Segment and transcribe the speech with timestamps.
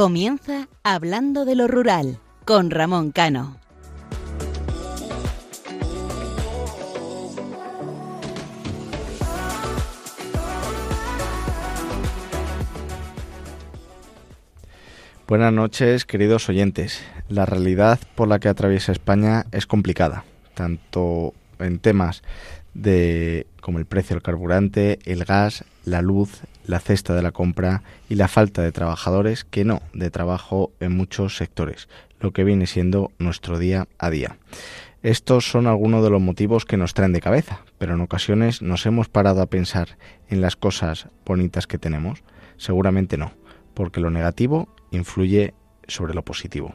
[0.00, 3.58] Comienza Hablando de lo Rural con Ramón Cano.
[15.28, 17.02] Buenas noches, queridos oyentes.
[17.28, 22.22] La realidad por la que atraviesa España es complicada, tanto en temas
[22.72, 26.40] de como el precio del carburante, el gas, la luz,
[26.70, 30.96] la cesta de la compra y la falta de trabajadores que no de trabajo en
[30.96, 31.88] muchos sectores,
[32.20, 34.38] lo que viene siendo nuestro día a día.
[35.02, 38.86] Estos son algunos de los motivos que nos traen de cabeza, pero en ocasiones nos
[38.86, 42.22] hemos parado a pensar en las cosas bonitas que tenemos.
[42.56, 43.32] Seguramente no,
[43.74, 45.54] porque lo negativo influye
[45.88, 46.74] sobre lo positivo.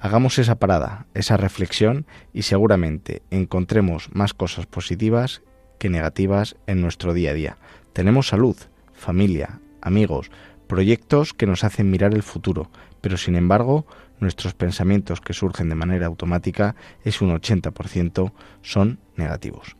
[0.00, 5.42] Hagamos esa parada, esa reflexión y seguramente encontremos más cosas positivas
[5.78, 7.58] que negativas en nuestro día a día.
[7.92, 8.56] Tenemos salud,
[8.96, 10.30] familia, amigos,
[10.66, 13.86] proyectos que nos hacen mirar el futuro, pero sin embargo
[14.18, 19.76] nuestros pensamientos que surgen de manera automática es un 80% son negativos.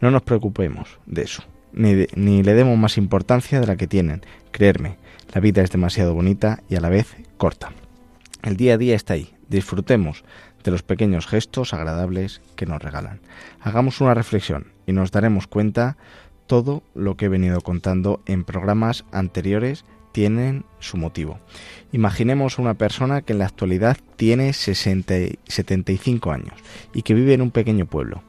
[0.00, 4.22] No nos preocupemos de eso, ni, ni le demos más importancia de la que tienen.
[4.52, 4.96] Creerme,
[5.34, 7.72] la vida es demasiado bonita y a la vez corta.
[8.42, 9.32] El día a día está ahí.
[9.48, 10.24] Disfrutemos
[10.64, 13.20] de los pequeños gestos agradables que nos regalan.
[13.60, 15.96] Hagamos una reflexión y nos daremos cuenta
[16.52, 21.38] todo lo que he venido contando en programas anteriores tienen su motivo.
[21.92, 25.14] Imaginemos una persona que en la actualidad tiene 60,
[25.48, 26.52] 75 años
[26.92, 28.22] y que vive en un pequeño pueblo.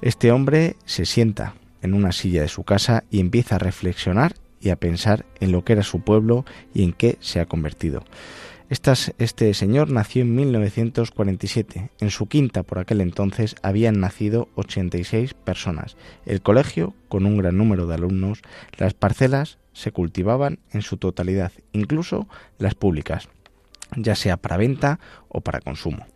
[0.00, 4.70] Este hombre se sienta en una silla de su casa y empieza a reflexionar y
[4.70, 6.44] a pensar en lo que era su pueblo
[6.74, 8.02] y en qué se ha convertido
[8.72, 11.90] este señor nació en 1947.
[12.00, 15.98] En su quinta por aquel entonces habían nacido 86 personas.
[16.24, 18.40] El colegio, con un gran número de alumnos,
[18.78, 23.28] las parcelas se cultivaban en su totalidad, incluso las públicas,
[23.94, 26.06] ya sea para venta o para consumo.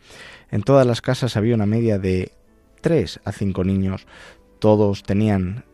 [0.50, 2.32] En todas las casas había una media de
[2.80, 4.06] 3 a 5 niños,
[4.60, 5.64] todos tenían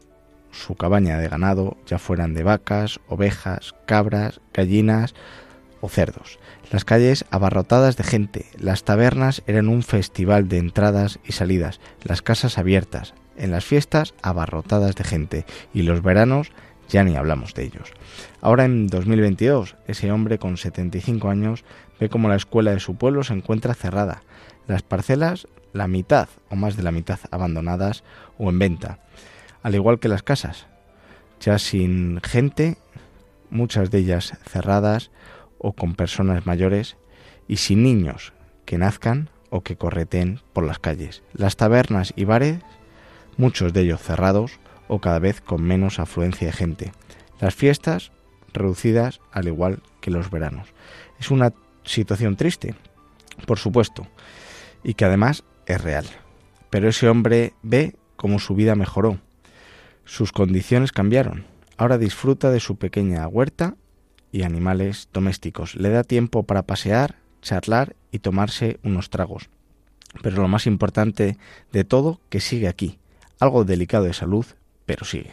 [0.50, 5.14] su cabaña de ganado, ya fueran de vacas, ovejas, cabras, gallinas
[5.82, 6.38] o cerdos.
[6.70, 12.22] Las calles abarrotadas de gente, las tabernas eran un festival de entradas y salidas, las
[12.22, 15.44] casas abiertas, en las fiestas abarrotadas de gente
[15.74, 16.52] y los veranos
[16.88, 17.92] ya ni hablamos de ellos.
[18.40, 21.64] Ahora en 2022, ese hombre con 75 años
[21.98, 24.22] ve como la escuela de su pueblo se encuentra cerrada,
[24.66, 28.04] las parcelas la mitad o más de la mitad abandonadas
[28.38, 28.98] o en venta,
[29.62, 30.66] al igual que las casas,
[31.40, 32.76] ya sin gente,
[33.50, 35.10] muchas de ellas cerradas
[35.62, 36.96] o con personas mayores
[37.48, 38.32] y sin niños
[38.66, 41.22] que nazcan o que correten por las calles.
[41.32, 42.58] Las tabernas y bares,
[43.36, 44.58] muchos de ellos cerrados
[44.88, 46.92] o cada vez con menos afluencia de gente.
[47.40, 48.12] Las fiestas
[48.52, 50.68] reducidas al igual que los veranos.
[51.18, 51.52] Es una
[51.84, 52.74] situación triste,
[53.46, 54.06] por supuesto,
[54.82, 56.04] y que además es real.
[56.70, 59.18] Pero ese hombre ve cómo su vida mejoró.
[60.04, 61.44] Sus condiciones cambiaron.
[61.76, 63.76] Ahora disfruta de su pequeña huerta
[64.32, 65.76] y animales domésticos.
[65.76, 69.50] Le da tiempo para pasear, charlar y tomarse unos tragos.
[70.22, 71.38] Pero lo más importante
[71.70, 72.98] de todo, que sigue aquí.
[73.38, 74.46] Algo delicado de salud,
[74.86, 75.32] pero sigue.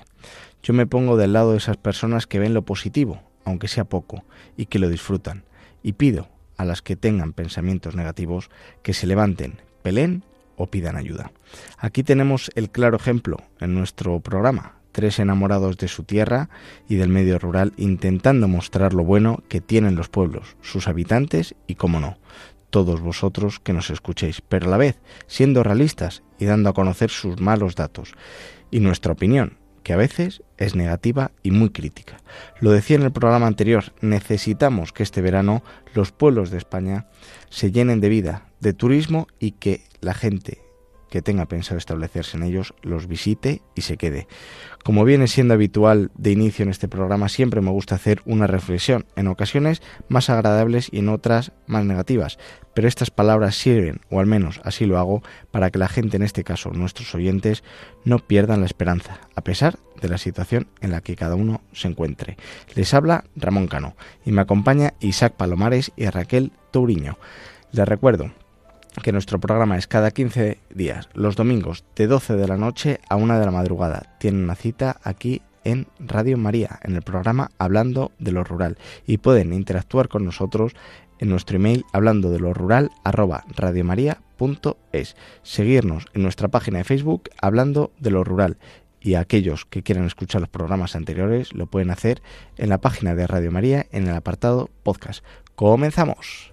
[0.62, 4.24] Yo me pongo del lado de esas personas que ven lo positivo, aunque sea poco,
[4.58, 5.44] y que lo disfrutan.
[5.82, 6.28] Y pido
[6.58, 8.50] a las que tengan pensamientos negativos
[8.84, 10.24] que se levanten, peleen
[10.58, 11.32] o pidan ayuda.
[11.78, 16.50] Aquí tenemos el claro ejemplo en nuestro programa, tres enamorados de su tierra
[16.88, 21.76] y del medio rural intentando mostrar lo bueno que tienen los pueblos, sus habitantes y,
[21.76, 22.18] como no,
[22.70, 27.10] todos vosotros que nos escuchéis, pero a la vez siendo realistas y dando a conocer
[27.10, 28.14] sus malos datos
[28.72, 32.18] y nuestra opinión, que a veces es negativa y muy crítica.
[32.60, 35.64] Lo decía en el programa anterior, necesitamos que este verano
[35.94, 37.08] los pueblos de España
[37.50, 40.62] se llenen de vida, de turismo y que la gente
[41.10, 44.28] que tenga pensado establecerse en ellos los visite y se quede.
[44.84, 49.06] Como viene siendo habitual de inicio en este programa, siempre me gusta hacer una reflexión,
[49.16, 52.38] en ocasiones más agradables y en otras más negativas,
[52.74, 55.22] pero estas palabras sirven, o al menos así lo hago,
[55.52, 57.64] para que la gente, en este caso nuestros oyentes,
[58.06, 61.90] no pierdan la esperanza, a pesar de la situación en la que cada uno se
[61.90, 62.38] encuentre.
[62.76, 63.96] Les habla Ramón Cano
[64.26, 67.18] y me acompaña Isaac Palomares y Raquel Touriño.
[67.72, 68.32] Les recuerdo
[69.04, 73.16] que nuestro programa es cada 15 días, los domingos de 12 de la noche a
[73.16, 74.18] 1 de la madrugada.
[74.20, 78.78] Tienen una cita aquí en Radio María, en el programa Hablando de lo Rural.
[79.06, 80.74] Y pueden interactuar con nosotros
[81.20, 85.16] en nuestro email hablando de lo rural arroba radiomaria.es.
[85.44, 88.58] Seguirnos en nuestra página de Facebook Hablando de lo Rural
[89.02, 92.22] y aquellos que quieran escuchar los programas anteriores lo pueden hacer
[92.58, 95.24] en la página de Radio María en el apartado podcast.
[95.56, 96.49] Comenzamos.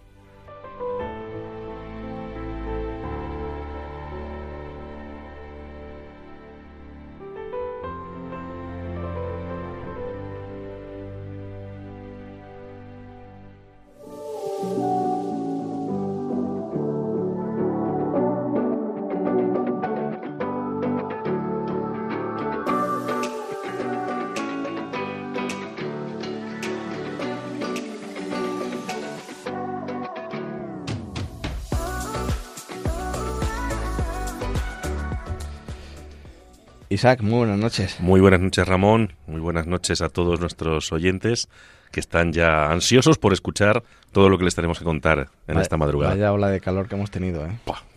[36.97, 38.01] Isaac, muy buenas noches.
[38.01, 39.13] Muy buenas noches, Ramón.
[39.27, 41.51] Muy buenas noches a todos nuestros oyentes
[41.93, 43.83] que están ya ansiosos por escuchar
[44.13, 46.15] todo lo que les tenemos que contar en esta madrugada.
[46.15, 47.51] Vaya ola de calor que hemos tenido, ¿eh?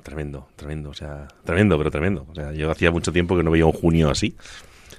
[0.04, 2.28] tremendo, tremendo, o sea, tremendo, pero tremendo.
[2.30, 4.36] O sea, yo hacía mucho tiempo que no veía un junio así.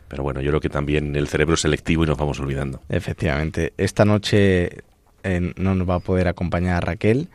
[0.09, 2.81] Pero bueno, yo creo que también el cerebro es selectivo y nos vamos olvidando.
[2.89, 3.75] Efectivamente.
[3.77, 4.79] Esta noche
[5.25, 7.29] eh, no nos va a poder acompañar Raquel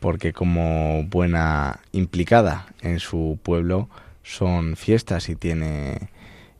[0.00, 3.90] porque como buena implicada en su pueblo
[4.26, 6.10] son fiestas y tiene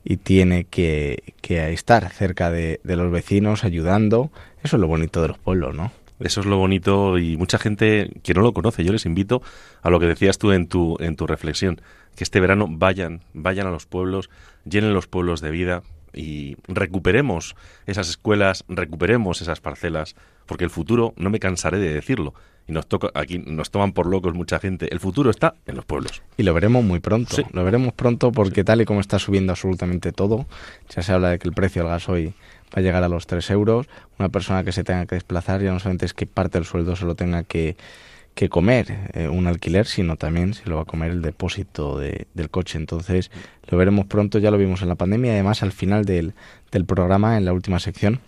[0.08, 4.30] y tiene que, estar cerca de, de, los vecinos ayudando.
[4.62, 5.90] Eso es lo bonito de los pueblos, ¿no?
[6.20, 8.84] Eso es lo bonito y mucha gente que no lo conoce.
[8.84, 9.42] Yo les invito
[9.82, 11.80] a lo que decías tú en tu, en tu reflexión,
[12.14, 14.30] que este verano vayan, vayan a los pueblos,
[14.64, 15.82] llenen los pueblos de vida
[16.14, 20.14] y recuperemos esas escuelas, recuperemos esas parcelas,
[20.46, 22.32] porque el futuro, no me cansaré de decirlo,
[22.68, 24.88] y nos toca aquí nos toman por locos mucha gente.
[24.92, 26.22] El futuro está en los pueblos.
[26.36, 27.36] Y lo veremos muy pronto.
[27.52, 30.46] Lo veremos pronto porque tal y como está subiendo absolutamente todo,
[30.88, 32.34] ya se habla de que el precio del gasoil
[32.74, 33.86] va a llegar a los 3 euros.
[34.18, 36.96] Una persona que se tenga que desplazar ya no solamente es que parte del sueldo
[36.96, 37.76] se lo tenga que,
[38.34, 42.26] que comer eh, un alquiler, sino también se lo va a comer el depósito de,
[42.34, 42.78] del coche.
[42.78, 43.30] Entonces
[43.68, 45.32] lo veremos pronto, ya lo vimos en la pandemia.
[45.32, 46.34] Además, al final del,
[46.72, 48.20] del programa, en la última sección,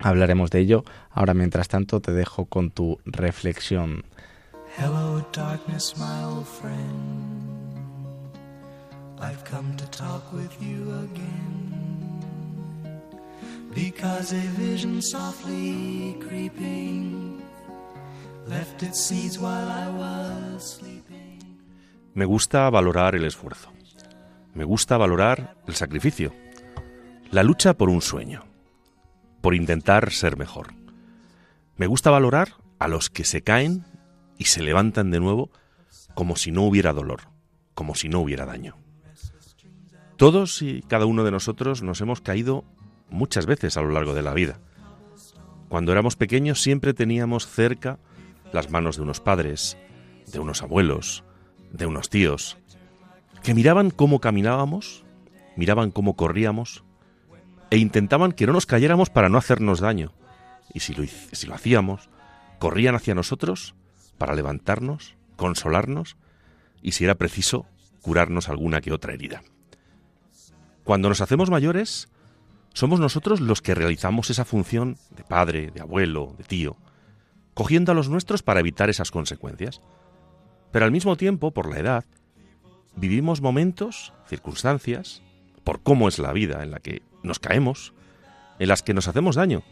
[0.00, 0.84] Hablaremos de ello.
[1.10, 4.04] Ahora, mientras tanto, te dejo con tu reflexión.
[4.76, 7.58] Hello, darkness, my old friend.
[9.20, 11.74] I've come to talk with you again.
[13.74, 17.42] Because a vision softly creeping
[18.46, 21.38] left its seeds while I was sleeping.
[22.14, 23.70] Me gusta valorar el esfuerzo.
[24.54, 26.32] Me gusta valorar el sacrificio.
[27.30, 28.47] La lucha por un sueño
[29.40, 30.74] por intentar ser mejor.
[31.76, 33.84] Me gusta valorar a los que se caen
[34.36, 35.50] y se levantan de nuevo
[36.14, 37.20] como si no hubiera dolor,
[37.74, 38.76] como si no hubiera daño.
[40.16, 42.64] Todos y cada uno de nosotros nos hemos caído
[43.08, 44.58] muchas veces a lo largo de la vida.
[45.68, 47.98] Cuando éramos pequeños siempre teníamos cerca
[48.52, 49.76] las manos de unos padres,
[50.26, 51.24] de unos abuelos,
[51.72, 52.56] de unos tíos,
[53.42, 55.04] que miraban cómo caminábamos,
[55.56, 56.84] miraban cómo corríamos,
[57.70, 60.12] e intentaban que no nos cayéramos para no hacernos daño.
[60.72, 62.08] Y si lo, si lo hacíamos,
[62.58, 63.74] corrían hacia nosotros
[64.16, 66.16] para levantarnos, consolarnos
[66.82, 67.66] y, si era preciso,
[68.02, 69.42] curarnos alguna que otra herida.
[70.84, 72.08] Cuando nos hacemos mayores,
[72.72, 76.76] somos nosotros los que realizamos esa función de padre, de abuelo, de tío,
[77.54, 79.80] cogiendo a los nuestros para evitar esas consecuencias.
[80.70, 82.04] Pero al mismo tiempo, por la edad,
[82.94, 85.22] vivimos momentos, circunstancias,
[85.64, 87.94] por cómo es la vida en la que nos caemos,
[88.58, 89.62] en las que nos hacemos daño.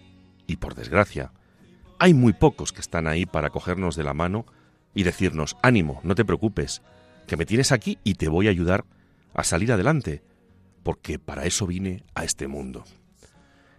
[0.47, 1.33] Y por desgracia,
[1.99, 4.47] hay muy pocos que están ahí para cogernos de la mano
[4.95, 6.83] y decirnos, ánimo, no te preocupes,
[7.27, 8.85] que me tienes aquí y te voy a ayudar
[9.35, 10.23] a salir adelante,
[10.83, 12.85] porque para eso vine a este mundo.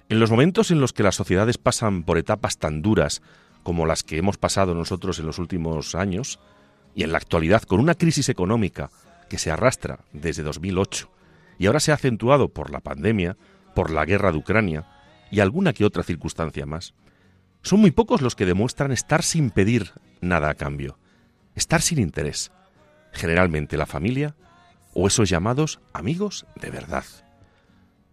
[0.09, 3.21] En los momentos en los que las sociedades pasan por etapas tan duras
[3.63, 6.39] como las que hemos pasado nosotros en los últimos años,
[6.97, 8.89] y en la actualidad con una crisis económica
[9.29, 11.07] que se arrastra desde 2008
[11.59, 13.37] y ahora se ha acentuado por la pandemia,
[13.77, 14.87] por la guerra de Ucrania
[15.29, 16.95] y alguna que otra circunstancia más.
[17.61, 20.97] Son muy pocos los que demuestran estar sin pedir nada a cambio,
[21.53, 22.51] estar sin interés.
[23.11, 24.35] Generalmente la familia
[24.95, 27.05] o esos llamados amigos de verdad.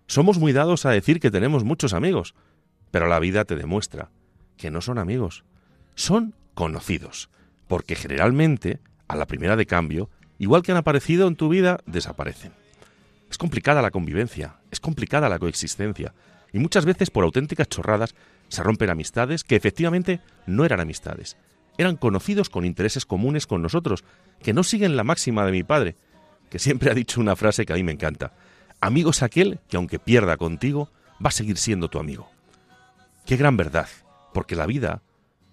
[0.06, 2.34] Somos muy dados a decir que tenemos muchos amigos,
[2.90, 4.10] pero la vida te demuestra
[4.58, 5.44] que no son amigos,
[5.94, 7.30] son conocidos,
[7.68, 12.52] porque generalmente, a la primera de cambio, igual que han aparecido en tu vida, desaparecen.
[13.30, 16.12] Es complicada la convivencia, es complicada la coexistencia,
[16.52, 18.14] y muchas veces por auténticas chorradas
[18.48, 21.36] se rompen amistades que efectivamente no eran amistades.
[21.78, 24.04] Eran conocidos con intereses comunes con nosotros,
[24.42, 25.96] que no siguen la máxima de mi padre,
[26.50, 28.32] que siempre ha dicho una frase que a mí me encanta.
[28.80, 30.90] Amigo es aquel que aunque pierda contigo,
[31.24, 32.28] va a seguir siendo tu amigo.
[33.26, 33.88] Qué gran verdad,
[34.32, 35.02] porque la vida,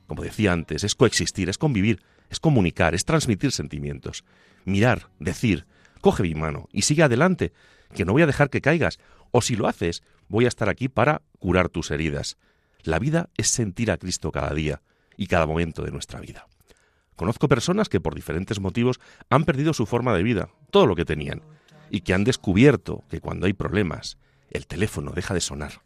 [0.08, 4.24] como decía antes, es coexistir, es convivir, es comunicar, es transmitir sentimientos,
[4.66, 5.66] mirar, decir,
[6.02, 7.54] coge mi mano y sigue adelante,
[7.94, 9.00] que no voy a dejar que caigas,
[9.32, 12.38] o si lo haces, voy a estar aquí para curar tus heridas.
[12.84, 14.82] La vida es sentir a Cristo cada día
[15.18, 16.48] y cada momento de nuestra vida.
[17.16, 21.06] Conozco personas que por diferentes motivos han perdido su forma de vida, todo lo que
[21.06, 21.42] tenían,
[21.90, 24.18] y que han descubierto que cuando hay problemas,
[24.50, 25.82] el teléfono deja de sonar.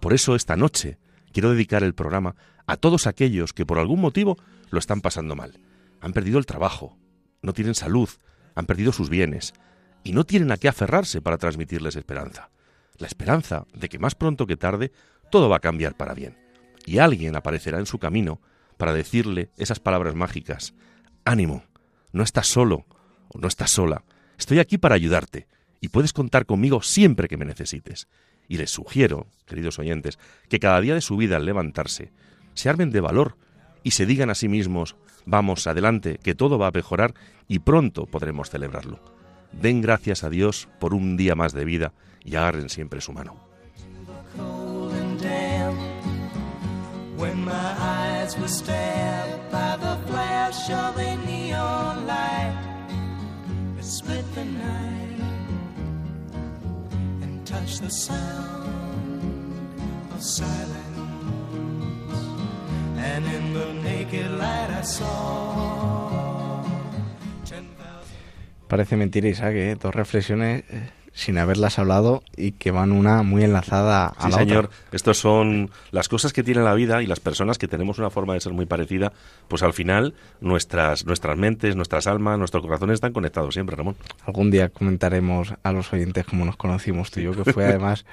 [0.00, 0.98] Por eso esta noche
[1.32, 2.36] quiero dedicar el programa
[2.66, 4.36] a todos aquellos que por algún motivo
[4.70, 5.58] lo están pasando mal.
[6.00, 6.98] Han perdido el trabajo,
[7.42, 8.08] no tienen salud,
[8.56, 9.54] han perdido sus bienes
[10.02, 12.50] y no tienen a qué aferrarse para transmitirles esperanza.
[12.98, 14.90] La esperanza de que más pronto que tarde
[15.30, 16.36] todo va a cambiar para bien
[16.84, 18.40] y alguien aparecerá en su camino
[18.78, 20.74] para decirle esas palabras mágicas.
[21.24, 21.64] Ánimo,
[22.12, 22.86] no estás solo
[23.28, 24.04] o no estás sola.
[24.38, 25.46] Estoy aquí para ayudarte
[25.80, 28.08] y puedes contar conmigo siempre que me necesites.
[28.48, 32.12] Y les sugiero, queridos oyentes, que cada día de su vida al levantarse,
[32.54, 33.36] se armen de valor
[33.86, 37.14] y se digan a sí mismos, vamos adelante, que todo va a mejorar
[37.46, 38.98] y pronto podremos celebrarlo.
[39.52, 41.92] Den gracias a Dios por un día más de vida
[42.24, 43.36] y agarren siempre su mano.
[68.68, 69.76] Parece mentira, Isaac, ¿eh?
[69.80, 74.38] dos reflexiones eh, sin haberlas hablado y que van una muy enlazada a sí, la
[74.38, 74.64] señor.
[74.66, 74.76] otra.
[74.90, 78.34] Estas son las cosas que tiene la vida y las personas que tenemos una forma
[78.34, 79.12] de ser muy parecida,
[79.46, 83.96] pues al final nuestras, nuestras mentes, nuestras almas, nuestros corazones están conectados siempre, Ramón.
[84.26, 88.04] Algún día comentaremos a los oyentes cómo nos conocimos tú y yo, que fue además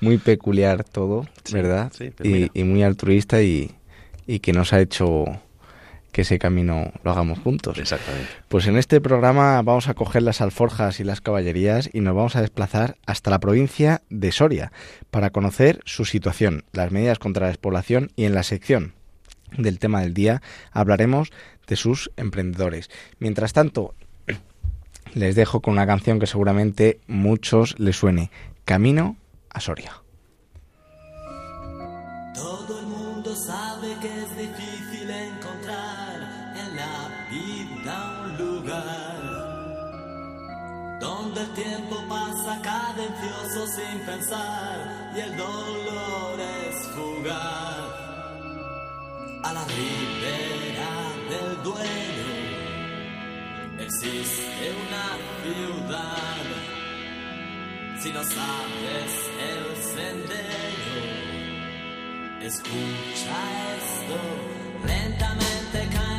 [0.00, 1.92] muy peculiar todo, Sí, ¿verdad?
[1.94, 2.38] sí, mira.
[2.54, 3.72] y, y muy altruista y,
[4.28, 5.24] y que nos ha hecho
[6.12, 7.78] que ese camino lo hagamos juntos.
[7.78, 8.28] Exactamente.
[8.48, 12.36] Pues en este programa vamos a coger las alforjas y las caballerías y nos vamos
[12.36, 14.70] a desplazar hasta la provincia de Soria
[15.10, 18.92] para conocer su situación, las medidas contra la despoblación y en la sección
[19.56, 20.42] del tema del día
[20.72, 21.30] hablaremos
[21.66, 22.90] de sus emprendedores.
[23.18, 23.94] Mientras tanto,
[25.14, 28.30] les dejo con una canción que seguramente muchos les suene,
[28.64, 29.16] Camino
[29.50, 30.02] a Soria.
[41.38, 48.08] El tiempo pasa cadencioso sin pensar y el dolor es fugaz.
[49.44, 50.92] A la ribera
[51.30, 52.30] del duelo
[53.78, 55.06] existe una
[55.42, 56.46] ciudad.
[58.00, 59.12] Si no sabes
[59.50, 59.64] el
[59.94, 61.28] sendero,
[62.40, 63.36] Escucha
[63.76, 64.18] esto,
[64.86, 66.17] lentamente caen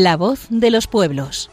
[0.00, 1.50] La voz de los pueblos.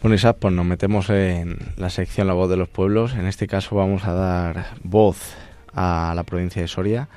[0.00, 3.14] Bueno, Isaac, pues nos metemos en la sección La voz de los pueblos.
[3.14, 5.34] En este caso vamos a dar voz
[5.74, 7.08] a la provincia de Soria,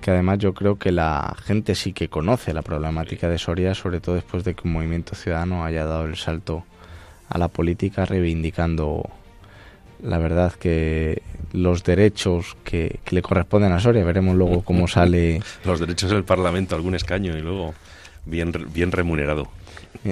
[0.00, 3.98] que además yo creo que la gente sí que conoce la problemática de Soria, sobre
[3.98, 6.62] todo después de que un movimiento ciudadano haya dado el salto
[7.28, 9.10] a la política reivindicando
[10.04, 14.04] la verdad que los derechos que, que le corresponden a Soria.
[14.04, 15.40] Veremos luego cómo sale.
[15.64, 17.74] los derechos del Parlamento, algún escaño y luego
[18.26, 19.48] bien, bien remunerado.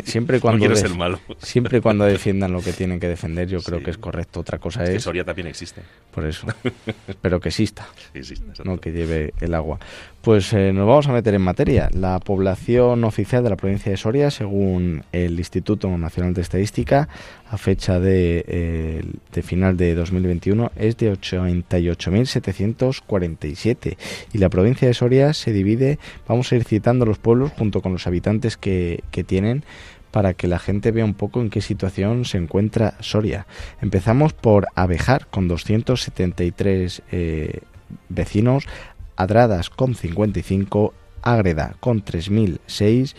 [0.05, 1.21] Siempre cuando, no ser malo.
[1.39, 4.41] siempre cuando defiendan lo que tienen que defender, yo creo que es correcto.
[4.41, 4.91] Otra cosa es.
[4.91, 5.83] Que Soria también existe.
[6.11, 6.47] Por eso.
[7.21, 7.87] Pero que exista.
[8.15, 9.79] existe no que lleve el agua.
[10.23, 11.91] Pues eh, nos vamos a meter en materia.
[11.93, 17.09] La población oficial de la provincia de Soria, según el Instituto Nacional de Estadística,
[17.51, 19.03] a fecha de, eh,
[19.43, 23.97] final de 2021, es de 88.747.
[24.33, 25.99] Y la provincia de Soria se divide,
[26.29, 29.65] vamos a ir citando los pueblos junto con los habitantes que, que tienen
[30.13, 33.49] para que la gente vea un poco en qué situación se encuentra Soria.
[33.81, 37.63] Empezamos por Abejar con 273 eh,
[38.09, 38.67] vecinos,
[39.17, 43.17] Adradas con 55, Ágreda con 3006,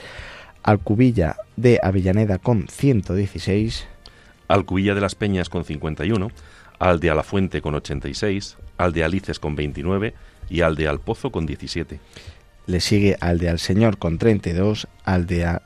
[0.63, 3.87] Alcubilla de Avellaneda con 116,
[4.47, 6.29] Alcubilla de las Peñas con 51,
[6.79, 10.13] Aldea La Fuente con 86, Aldea Alices con 29
[10.49, 11.99] y Aldea Alpozo con 17.
[12.65, 15.61] Le sigue al Señor con 32, Aldea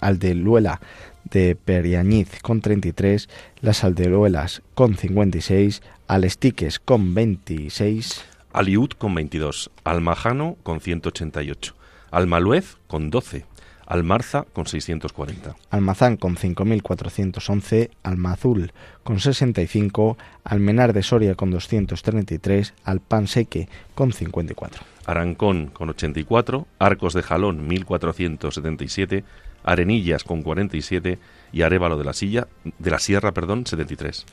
[0.00, 0.80] Aldeluela
[1.24, 3.28] de Periañiz con 33,
[3.60, 11.74] Las Aldeluelas con 56, Alestiques con 26, Aliud con 22, Almajano con 188,
[12.10, 13.44] Almaluez con 12,
[13.86, 15.54] Almarza con 640.
[15.70, 18.72] Almazán con 5.411, Almazul
[19.04, 24.84] con 65, Almenar de Soria con 233, Alpanseque con 54.
[25.06, 29.24] Arancón con 84, Arcos de Jalón 1477,
[29.62, 31.18] Arenillas con 47
[31.52, 34.26] y Arévalo de la Silla de la Sierra, perdón, 73.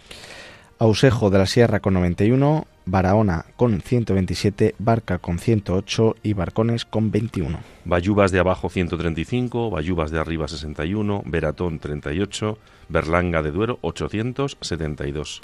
[0.80, 7.12] Ausejo de la Sierra con 91, Barahona con 127, Barca con 108 y Barcones con
[7.12, 7.60] 21.
[7.84, 15.42] Bayubas de abajo 135, Bayubas de arriba 61, Veratón 38, Berlanga de Duero 872.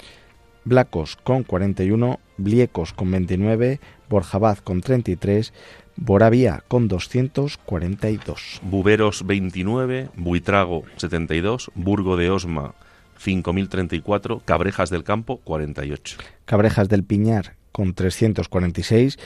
[0.64, 3.78] Blacos con 41, Bliecos con 29,
[4.08, 5.52] Borjabaz con 33,
[5.96, 8.62] Boravía con 242.
[8.62, 12.74] Buberos 29, Buitrago 72, Burgo de Osma
[13.18, 16.18] 5034, Cabrejas del Campo 48.
[16.44, 19.18] Cabrejas del Piñar con 346,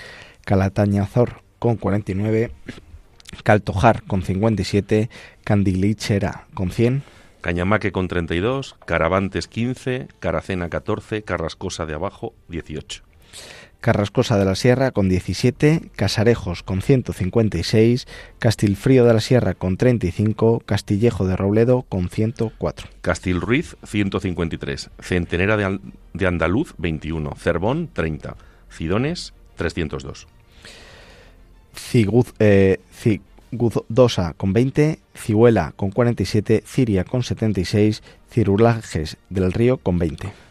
[0.44, 2.50] Calatañazor con 49,
[3.42, 5.10] Caltojar con 57,
[5.44, 7.02] Candilichera con 100,
[7.40, 13.02] Cañamaque con 32, Caravantes 15, Caracena 14, Carrascosa de Abajo 18.
[13.80, 18.06] Carrascosa de la Sierra con 17, Casarejos con 156,
[18.38, 22.88] Castilfrío de la Sierra con 35, Castillejo de Robledo con 104.
[23.00, 25.78] Castilruiz 153, Centenera de,
[26.12, 28.36] de Andaluz 21, Cervón 30,
[28.70, 30.26] Cidones 302.
[31.74, 39.98] Ciguz, eh, Cigudosa con 20, Cihuela con 47, Ciria con 76, Cirulajes del Río con
[39.98, 40.47] 20.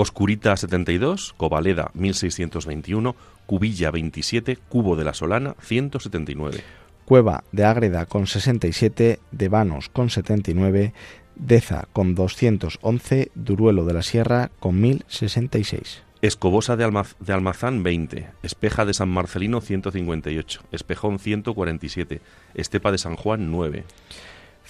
[0.00, 6.64] Coscurita 72, Covaleda 1621, Cubilla 27, Cubo de la Solana 179.
[7.04, 10.94] Cueva de Ágreda con 67, Devanos con 79,
[11.34, 16.02] Deza con 211, Duruelo de la Sierra con 1066.
[16.22, 22.22] Escobosa de, Almaz de, Almazán 20, Espeja de San Marcelino 158, Espejón 147,
[22.54, 23.84] Estepa de San Juan 9.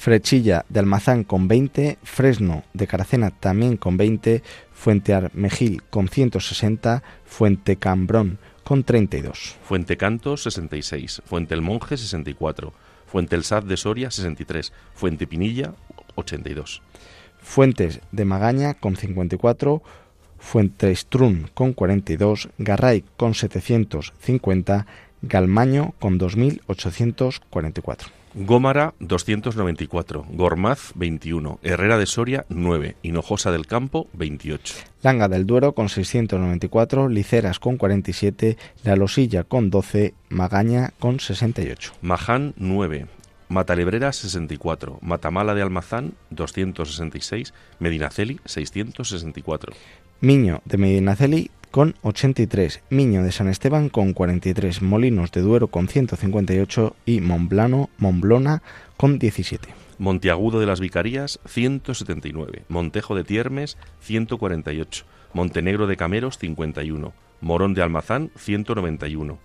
[0.00, 4.42] Frechilla de Almazán con 20, Fresno de Caracena también con 20,
[4.80, 9.58] Fuente Armejil con 160, Fuente Cambrón con 32.
[9.62, 12.72] Fuente Cantos 66, Fuente El Monje 64,
[13.04, 15.74] Fuente El Sad de Soria 63, Fuente Pinilla
[16.14, 16.80] 82.
[17.42, 19.82] Fuentes de Magaña con 54,
[20.38, 24.86] Fuente Estrun con 42, Garray con 750,
[25.22, 28.20] Galmaño con 2844.
[28.35, 34.74] Gómara 294, Gormaz 21, Herrera de Soria 9, Hinojosa del Campo 28.
[35.02, 41.94] Langa del Duero con 694, Liceras con 47, La Losilla con 12, Magaña con 68.
[42.02, 43.06] Maján 9,
[43.48, 49.72] Matalebrera 64, Matamala de Almazán 266, Medinaceli 664.
[50.20, 55.88] Miño de Medinaceli con 83, Miño de San Esteban con 43, Molinos de Duero con
[55.88, 58.62] 158 y Monblano, Monblona
[58.96, 59.68] con 17.
[59.98, 67.83] Monteagudo de las Vicarías 179, Montejo de Tiermes 148, Montenegro de Cameros 51, Morón de
[67.83, 69.38] Almazán 191,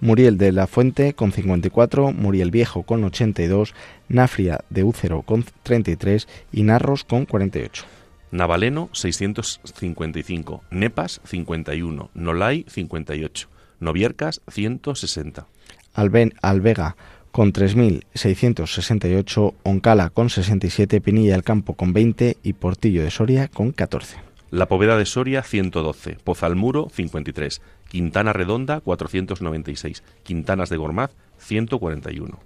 [0.00, 3.74] Muriel de la Fuente con 54, Muriel Viejo con 82,
[4.08, 7.84] Nafria de Úcero con 33 y Narros con 48.
[8.32, 15.46] Navaleno 655, Nepas 51, Nolay 58, Noviercas 160.
[15.92, 16.96] Alben, Alvega
[17.30, 23.72] con 3.668, Oncala con 67, Pinilla del Campo con 20 y Portillo de Soria con
[23.72, 24.16] 14.
[24.50, 32.38] La Poveda de Soria 112, Pozalmuro 53, Quintana Redonda 496, Quintanas de Gormaz 141.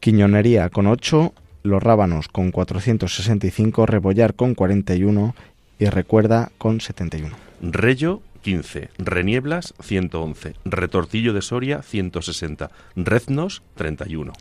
[0.00, 5.34] Quiñonería con 8, Los Rábanos con 465, Rebollar con 41
[5.78, 7.34] y Recuerda con 71.
[7.60, 14.32] Rello 15, Renieblas 111, Retortillo de Soria 160, Reznos 31.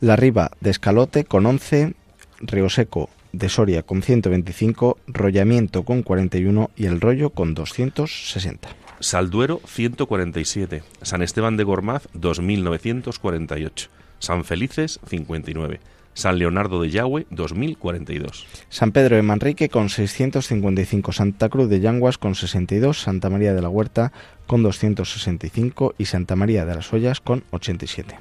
[0.00, 1.94] La Riba de Escalote con 11,
[2.40, 8.68] Río Seco de Soria con 125, Rollamiento con 41 y El Rollo con 260.
[9.00, 15.80] Salduero 147, San Esteban de Gormaz 2948, San Felices 59,
[16.16, 18.46] San Leonardo de Yahweh 2042.
[18.70, 23.60] San Pedro de Manrique con 655, Santa Cruz de Yanguas con 62, Santa María de
[23.60, 24.12] la Huerta
[24.46, 28.18] con 265 y Santa María de las Ollas con 87.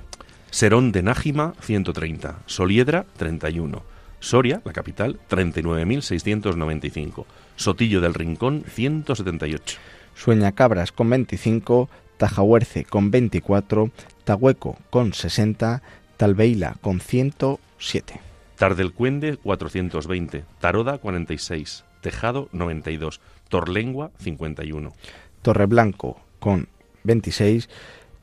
[0.51, 3.81] Serón de Nájima 130, Soliedra 31,
[4.19, 9.77] Soria, la capital, 39.695, Sotillo del Rincón 178.
[10.15, 13.89] Sueña Cabras con 25, Tajahuerce con 24,
[14.25, 15.81] Tahueco con 60,
[16.17, 18.19] Talbeila con 107.
[18.57, 24.93] Tardelcuende 420, Taroda 46, Tejado 92, Torlengua 51.
[25.41, 26.67] Torreblanco con
[27.03, 27.69] 26,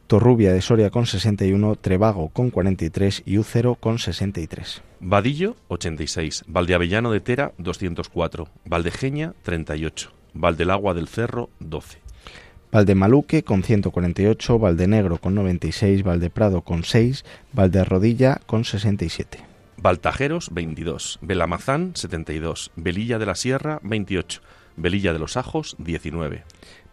[0.06, 4.82] Torrubia de Soria con 61, Trevago con 43 y Úcero con 63.
[5.00, 12.01] Vadillo 86, Valdeavellano de Tera 204, Valdejeña 38, Valdelagua del Cerro 12.
[12.72, 19.40] Valdemaluque con 148, Valdenegro con 96, Valdeprado con 6, Valderrodilla con 67.
[19.76, 24.40] Valtajeros 22, Belamazán 72, Velilla de la Sierra 28,
[24.78, 26.44] Velilla de los Ajos 19.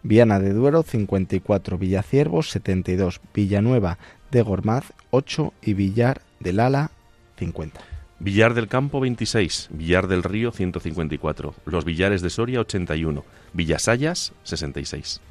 [0.02, 3.96] Viana de Duero 54, Villaciervos 72, Villanueva
[4.30, 6.90] de Gormaz 8 y Villar del Ala
[7.38, 7.80] 50.
[8.18, 15.22] Villar del Campo 26, Villar del Río 154, Los Villares de Soria 81, Villasayas 66.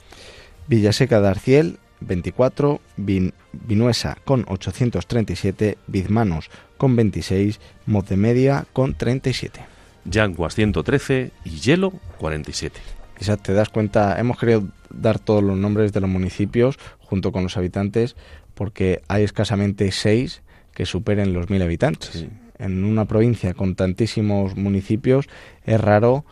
[0.69, 9.59] Villaseca de Arciel 24, Vin- Vinuesa con 837, Bizmanos con 26, Motemedia con 37.
[10.05, 12.79] Yanguas 113 y Hielo 47.
[13.17, 17.43] Quizás te das cuenta, hemos querido dar todos los nombres de los municipios junto con
[17.43, 18.15] los habitantes
[18.53, 20.41] porque hay escasamente seis
[20.73, 22.11] que superen los mil habitantes.
[22.13, 22.29] Sí.
[22.59, 25.27] En una provincia con tantísimos municipios
[25.65, 26.25] es raro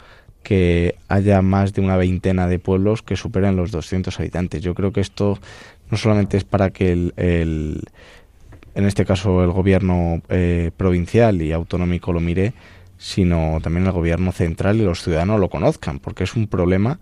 [0.47, 4.61] que haya más de una veintena de pueblos que superen los 200 habitantes.
[4.61, 5.37] Yo creo que esto
[5.91, 7.83] no solamente es para que el,
[8.73, 12.53] en este caso el gobierno eh, provincial y autonómico lo mire,
[12.97, 17.01] sino también el gobierno central y los ciudadanos lo conozcan, porque es un problema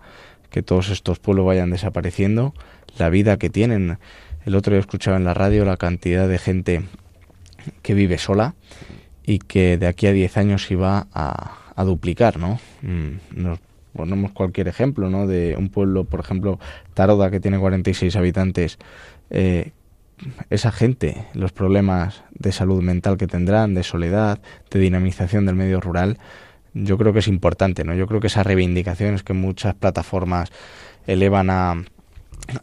[0.50, 2.52] que todos estos pueblos vayan desapareciendo,
[2.98, 3.98] la vida que tienen.
[4.44, 6.82] El otro día escuchaba en la radio la cantidad de gente
[7.82, 8.56] que vive sola
[9.24, 12.58] y que de aquí a 10 años iba a, a duplicar, ¿no?
[12.82, 13.60] Mm, Nos
[13.92, 15.26] ponemos cualquier ejemplo, ¿no?
[15.26, 16.58] De un pueblo, por ejemplo,
[16.94, 18.78] Taroda, que tiene 46 habitantes,
[19.30, 19.70] eh,
[20.50, 25.80] esa gente, los problemas de salud mental que tendrán, de soledad, de dinamización del medio
[25.80, 26.18] rural,
[26.72, 27.94] yo creo que es importante, ¿no?
[27.94, 30.50] Yo creo que esas reivindicaciones que muchas plataformas
[31.06, 31.82] elevan a,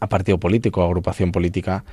[0.00, 1.84] a partido político, a agrupación política,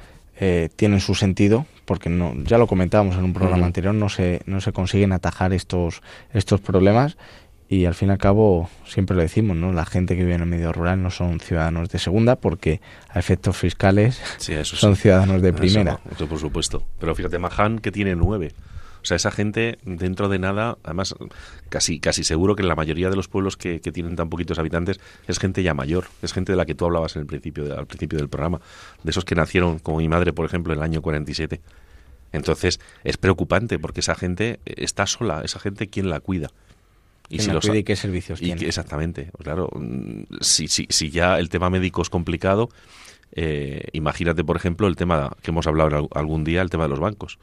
[0.43, 4.41] eh, tienen su sentido, porque no, ya lo comentábamos en un programa anterior, no se,
[4.47, 6.01] no se consiguen atajar estos,
[6.33, 7.15] estos problemas
[7.69, 9.71] y al fin y al cabo siempre lo decimos, ¿no?
[9.71, 13.19] La gente que vive en el medio rural no son ciudadanos de segunda porque a
[13.19, 15.03] efectos fiscales Sí, eso son sí.
[15.03, 15.99] ciudadanos de primera.
[16.13, 16.83] eso por supuesto.
[16.99, 18.51] Pero fíjate, Mahan que tiene nueve.
[19.01, 21.15] O sea, esa gente dentro de nada, además
[21.69, 24.59] casi casi seguro que en la mayoría de los pueblos que, que tienen tan poquitos
[24.59, 27.63] habitantes es gente ya mayor, es gente de la que tú hablabas en el principio
[27.65, 28.61] de- al principio del programa,
[29.03, 31.61] de esos que nacieron como mi madre, por ejemplo, en el año 47.
[32.31, 36.49] Entonces, es preocupante porque esa gente eh, está sola, esa gente quién la cuida.
[37.27, 38.59] ¿Quién la los- y qué servicios y tiene?
[38.61, 39.69] que- exactamente, claro,
[40.41, 42.69] si, si, si ya el tema médico es complicado,
[43.33, 46.99] eh, imagínate, por ejemplo, el tema que hemos hablado algún día, el tema de los
[46.99, 47.39] bancos.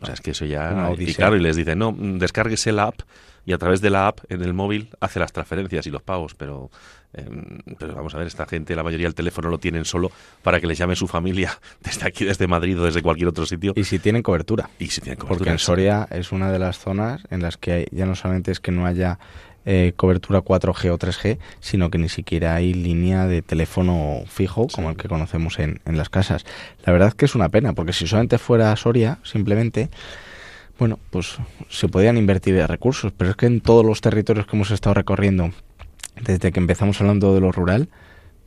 [0.00, 0.92] O sea, es que eso ya...
[0.98, 3.00] Y claro, y les dicen, no, descárguese la app
[3.44, 6.34] y a través de la app en el móvil hace las transferencias y los pagos,
[6.34, 6.70] pero,
[7.14, 7.24] eh,
[7.78, 10.10] pero vamos a ver, esta gente, la mayoría del teléfono lo tienen solo
[10.42, 13.72] para que les llame su familia desde aquí, desde Madrid o desde cualquier otro sitio.
[13.74, 14.68] Y si tienen cobertura.
[14.78, 17.72] Y si tienen Porque cobertura, en Soria es una de las zonas en las que
[17.72, 19.18] hay- ya no solamente es que no haya
[19.70, 24.88] eh, cobertura 4G o 3G, sino que ni siquiera hay línea de teléfono fijo como
[24.88, 26.46] el que conocemos en, en las casas.
[26.86, 29.90] La verdad que es una pena, porque si solamente fuera Soria, simplemente,
[30.78, 31.36] bueno, pues
[31.68, 35.50] se podían invertir recursos, pero es que en todos los territorios que hemos estado recorriendo,
[36.18, 37.90] desde que empezamos hablando de lo rural,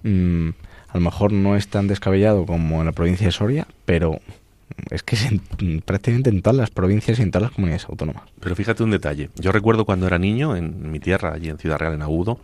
[0.01, 0.49] mmm,
[0.87, 4.21] a lo mejor no es tan descabellado como en la provincia de Soria, pero
[4.89, 8.23] es que es en, prácticamente en todas las provincias y en todas las comunidades autónomas.
[8.39, 9.29] Pero fíjate un detalle.
[9.35, 12.39] Yo recuerdo cuando era niño, en mi tierra, allí en Ciudad Real, en Agudo,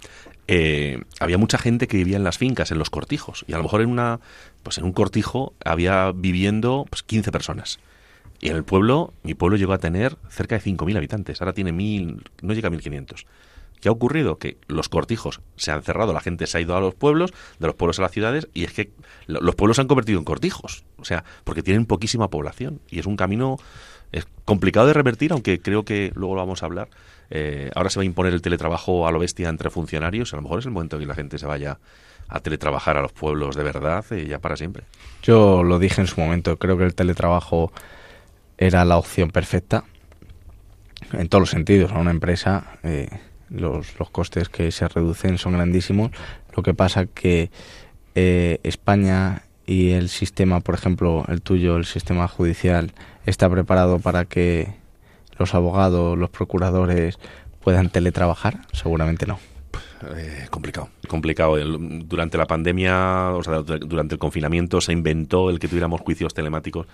[0.48, 3.44] eh, había mucha gente que vivía en las fincas, en los cortijos.
[3.48, 4.20] Y a lo mejor en una,
[4.64, 7.80] pues en un cortijo había viviendo pues, 15 personas.
[8.40, 11.42] Y en el pueblo, mi pueblo llegó a tener cerca de 5.000 habitantes.
[11.42, 13.26] Ahora tiene mil, no llega a 1.500.
[13.80, 14.38] ¿Qué ha ocurrido?
[14.38, 17.68] Que los cortijos se han cerrado, la gente se ha ido a los pueblos, de
[17.68, 18.92] los pueblos a las ciudades, y es que
[19.28, 20.84] los pueblos se han convertido en cortijos.
[20.98, 22.82] O sea, porque tienen poquísima población.
[22.90, 23.58] Y es un camino
[24.12, 26.90] es complicado de revertir, aunque creo que luego lo vamos a hablar.
[27.30, 30.34] Eh, ahora se va a imponer el teletrabajo a lo bestia entre funcionarios.
[30.34, 31.80] A lo mejor es el momento en que la gente se vaya
[32.30, 34.84] a teletrabajar a los pueblos de verdad y ya para siempre.
[35.24, 37.72] Yo lo dije en su momento, creo que el teletrabajo
[38.58, 39.84] era la opción perfecta
[41.14, 41.92] en todos los sentidos.
[41.92, 43.10] A una empresa eh,
[43.50, 46.12] los, los costes que se reducen son grandísimos.
[46.56, 47.52] Lo que pasa que
[48.16, 52.94] eh, España y el sistema, por ejemplo, el tuyo, el sistema judicial,
[53.26, 54.74] está preparado para que
[55.38, 57.20] los abogados, los procuradores
[57.62, 58.62] puedan teletrabajar?
[58.72, 59.40] Seguramente no.
[60.16, 61.58] Eh, complicado, complicado.
[61.58, 66.88] Durante la pandemia, o sea, durante el confinamiento se inventó el que tuviéramos juicios telemáticos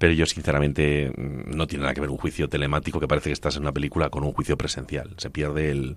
[0.00, 3.34] pero yo sinceramente mm, no tiene nada que ver un juicio telemático que parece que
[3.34, 5.10] estás en una película con un juicio presencial.
[5.18, 5.96] Se pierde el,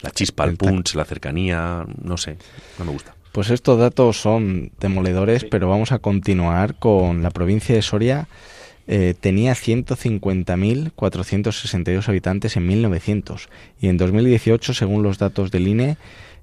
[0.00, 2.38] la chispa, el, el punch, la cercanía, no sé,
[2.80, 3.14] no me gusta.
[3.30, 5.48] Pues estos datos son demoledores, sí.
[5.48, 8.26] pero vamos a continuar con la provincia de Soria.
[8.88, 13.48] Eh, tenía 150.462 habitantes en 1900
[13.80, 15.98] y en 2018, según los datos del INE,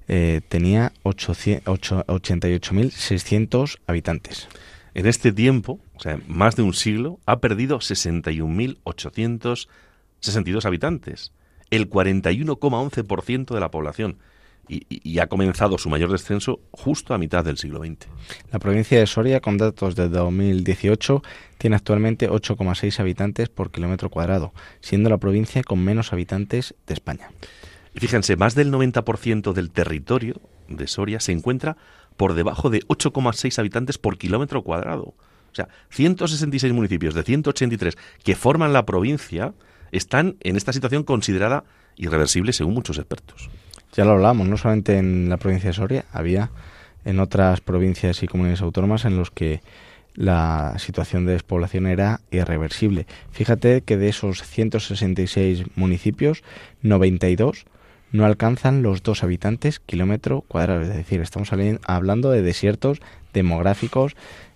[0.08, 4.48] eh, tenía 88.600 habitantes.
[4.94, 11.30] En este tiempo, o sea, más de un siglo, ha perdido 61.862 habitantes,
[11.70, 14.18] el 41,11% de la población.
[14.66, 18.06] Y, y, ha comenzado su mayor descenso justo a mitad del siglo XX.
[18.50, 21.22] La provincia de Soria, con datos de 2018,
[21.58, 27.28] tiene actualmente 8,6 habitantes por kilómetro cuadrado, siendo la provincia con menos habitantes de España.
[27.94, 31.76] Y fíjense, más del 90% del territorio de Soria se encuentra
[32.16, 35.14] por debajo de 8,6 habitantes por kilómetro cuadrado.
[35.54, 39.54] O sea, 166 municipios de 183 que forman la provincia
[39.92, 41.62] están en esta situación considerada
[41.96, 43.48] irreversible según muchos expertos.
[43.92, 46.50] Ya lo hablamos, no solamente en la provincia de Soria, había
[47.04, 49.60] en otras provincias y comunidades autónomas en los que
[50.14, 53.06] la situación de despoblación era irreversible.
[53.30, 56.42] Fíjate que de esos 166 municipios,
[56.82, 57.66] 92
[58.10, 60.82] no alcanzan los dos habitantes kilómetro cuadrado.
[60.82, 61.50] Es decir, estamos
[61.84, 63.00] hablando de desiertos
[63.32, 64.14] demográficos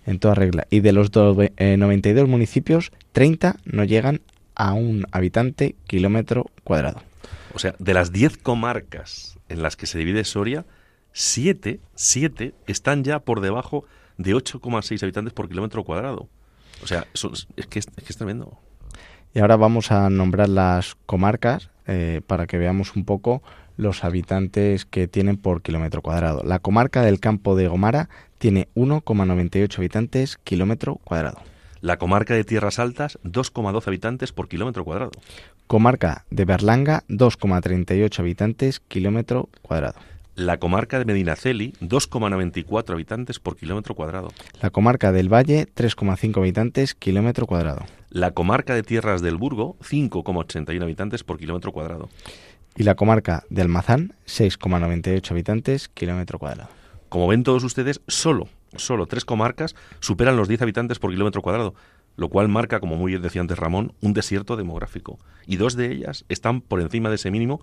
[0.09, 0.65] en toda regla.
[0.71, 4.21] Y de los do, eh, 92 municipios, 30 no llegan
[4.55, 7.03] a un habitante kilómetro cuadrado.
[7.53, 10.65] O sea, de las 10 comarcas en las que se divide Soria,
[11.13, 13.85] 7, 7 están ya por debajo
[14.17, 16.27] de 8,6 habitantes por kilómetro cuadrado.
[16.81, 18.57] O sea, eso es, es, que es, es, que es tremendo.
[19.33, 23.43] Y ahora vamos a nombrar las comarcas eh, para que veamos un poco
[23.77, 26.43] los habitantes que tienen por kilómetro cuadrado.
[26.43, 31.37] La comarca del campo de Gomara tiene 1,98 habitantes kilómetro cuadrado.
[31.81, 35.11] La comarca de Tierras Altas, 2,12 habitantes por kilómetro cuadrado.
[35.67, 39.99] Comarca de Berlanga, 2,38 habitantes kilómetro cuadrado.
[40.35, 44.29] La comarca de Medinaceli, 2,94 habitantes por kilómetro cuadrado.
[44.61, 47.85] La comarca del Valle, 3,5 habitantes kilómetro cuadrado.
[48.09, 52.09] La comarca de Tierras del Burgo, 5,81 habitantes por kilómetro cuadrado.
[52.75, 56.78] Y la comarca de Almazán, 6,98 habitantes kilómetro cuadrado.
[57.09, 61.73] Como ven todos ustedes, solo, solo tres comarcas superan los 10 habitantes por kilómetro cuadrado,
[62.15, 65.19] lo cual marca, como muy bien decía antes Ramón, un desierto demográfico.
[65.45, 67.61] Y dos de ellas están por encima de ese mínimo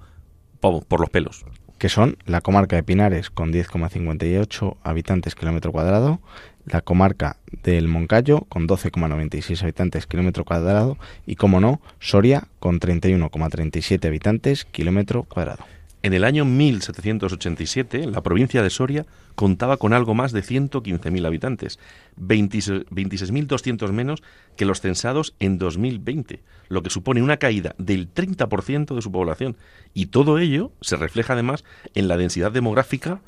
[0.61, 1.45] por los pelos
[1.79, 6.21] que son la comarca de Pinares con 10,58 habitantes kilómetro cuadrado,
[6.65, 14.07] la comarca del Moncayo con 12,96 habitantes kilómetro cuadrado y, como no, Soria con 31,37
[14.07, 15.65] habitantes kilómetro cuadrado.
[16.03, 21.79] En el año 1787, la provincia de Soria contaba con algo más de 115.000 habitantes,
[22.21, 24.23] 26.200 menos
[24.57, 29.57] que los censados en 2020, lo que supone una caída del 30% de su población.
[29.95, 33.21] Y todo ello se refleja además en la densidad demográfica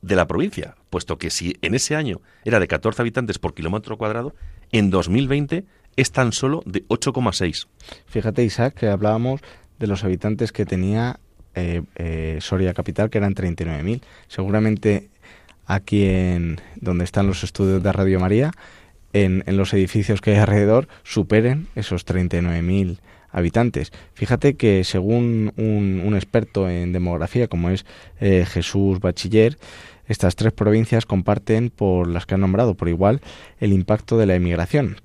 [0.00, 3.98] de la provincia, puesto que si en ese año era de 14 habitantes por kilómetro
[3.98, 4.34] cuadrado,
[4.70, 5.64] en 2020
[5.96, 7.66] es tan solo de 8,6.
[8.06, 9.40] Fíjate, Isaac, que hablábamos
[9.80, 11.18] de los habitantes que tenía
[11.54, 14.02] eh, eh, Soria Capital, que eran 39.000.
[14.28, 15.08] Seguramente
[15.66, 18.52] aquí en donde están los estudios de Radio María,
[19.12, 22.98] en, en los edificios que hay alrededor, superen esos 39.000
[23.30, 23.92] habitantes.
[24.14, 27.84] Fíjate que según un, experto en demografía como es
[28.20, 29.58] eh, Jesús Bachiller,
[30.06, 33.20] estas tres provincias comparten por las que han nombrado por igual
[33.60, 34.96] el impacto de la emigración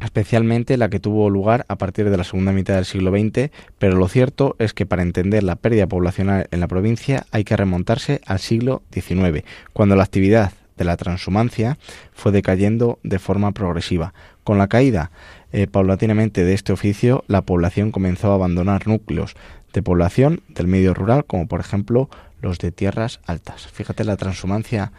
[0.00, 3.96] especialmente la que tuvo lugar a partir de la segunda mitad del siglo XX, pero
[3.96, 8.20] lo cierto es que para entender la pérdida poblacional en la provincia hay que remontarse
[8.26, 11.78] al siglo XIX, cuando la actividad de la transhumancia
[12.12, 14.12] fue decayendo de forma progresiva.
[14.42, 15.10] Con la caída
[15.52, 19.36] eh, paulatinamente de este oficio, la población comenzó a abandonar núcleos
[19.72, 22.08] de población del medio rural, como por ejemplo
[22.42, 23.66] los de tierras altas.
[23.68, 24.92] Fíjate la transhumancia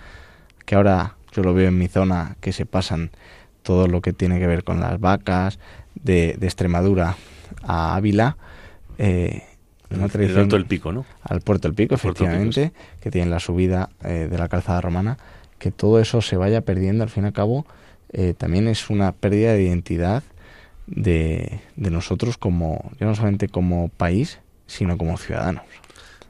[0.65, 3.12] que ahora yo lo veo en mi zona, que se pasan
[3.65, 5.60] todo lo que tiene que ver con las vacas
[5.95, 7.17] de, Extremadura
[7.63, 8.38] a Ávila.
[8.99, 9.43] Eh,
[9.89, 11.06] una tradición, Alto del Pico, ¿no?
[11.23, 15.17] Al Puerto del Pico, efectivamente, que tiene la subida eh, de la calzada romana,
[15.58, 17.65] que todo eso se vaya perdiendo, al fin y al cabo,
[18.13, 20.23] eh, también es una pérdida de identidad
[20.86, 25.63] de, de nosotros como, ya no solamente como país, sino como ciudadanos.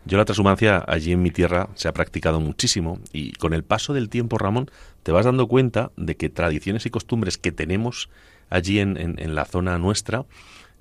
[0.06, 3.94] Yo la transhumancia allí en mi tierra se ha practicado muchísimo y con el paso
[3.94, 4.70] del tiempo, Ramón,
[5.02, 8.10] te vas dando cuenta de que tradiciones y costumbres que tenemos
[8.52, 10.26] allí en, en, la zona nuestra,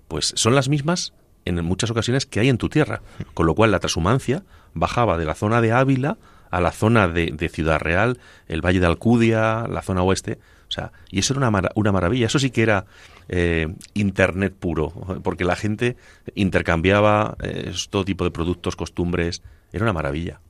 [0.09, 1.15] pues son las mismas
[1.47, 3.01] en muchas ocasiones que hay en tu tierra.
[3.33, 4.43] Con lo cual la transhumancia
[4.75, 6.19] bajaba de la zona de Ávila
[6.51, 10.71] a la zona de, de Ciudad Real, el Valle de Alcudia, la zona oeste, o
[10.71, 12.27] sea, y eso era una, una maravilla.
[12.27, 12.87] Eso sí que era
[13.29, 14.91] eh, Internet puro,
[15.23, 15.97] porque la gente
[16.35, 19.43] intercambiaba eh, todo tipo de productos, costumbres.
[19.73, 20.41] Era una maravilla.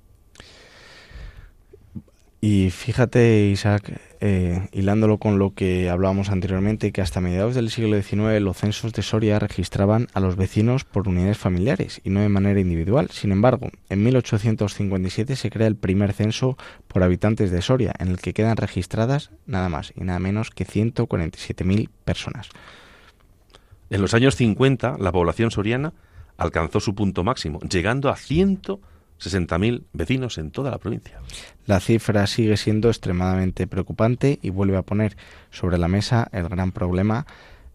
[2.47, 7.99] Y fíjate, Isaac, eh, hilándolo con lo que hablábamos anteriormente, que hasta mediados del siglo
[7.99, 12.29] XIX los censos de Soria registraban a los vecinos por unidades familiares y no de
[12.29, 13.09] manera individual.
[13.11, 18.19] Sin embargo, en 1857 se crea el primer censo por habitantes de Soria, en el
[18.19, 22.51] que quedan registradas nada más y nada menos que 147.000 personas.
[23.89, 25.95] En los años 50, la población soriana
[26.37, 28.61] alcanzó su punto máximo, llegando a 100
[29.25, 31.21] 60.000 vecinos en toda la provincia.
[31.67, 35.17] La cifra sigue siendo extremadamente preocupante y vuelve a poner
[35.51, 37.27] sobre la mesa el gran problema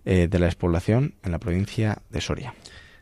[0.05, 2.53] eh, de la despoblación en la provincia de Soria.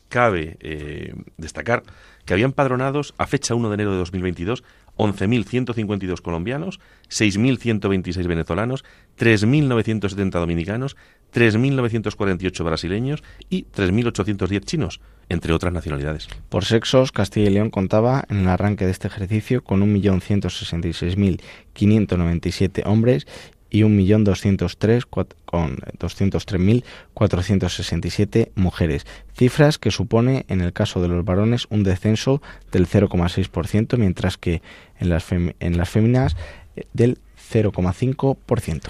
[0.08, 1.82] cabe eh, destacar
[2.26, 4.62] que habían padronados a fecha 1 de enero de 2022
[4.96, 8.84] 11.152 colombianos, 6.126 venezolanos,
[9.18, 10.96] 3.970 dominicanos,
[11.34, 16.28] 3.948 brasileños y 3.810 chinos, entre otras nacionalidades.
[16.48, 23.26] Por sexos, Castilla y León contaba en el arranque de este ejercicio con 1.166.597 hombres
[23.70, 29.04] y 1.203.467 con 203.467 mujeres,
[29.34, 32.40] cifras que supone en el caso de los varones un descenso
[32.72, 34.62] del 0,6%, mientras que
[34.98, 36.36] en las, en las féminas
[36.76, 37.18] eh, del
[37.52, 38.82] 0,5%.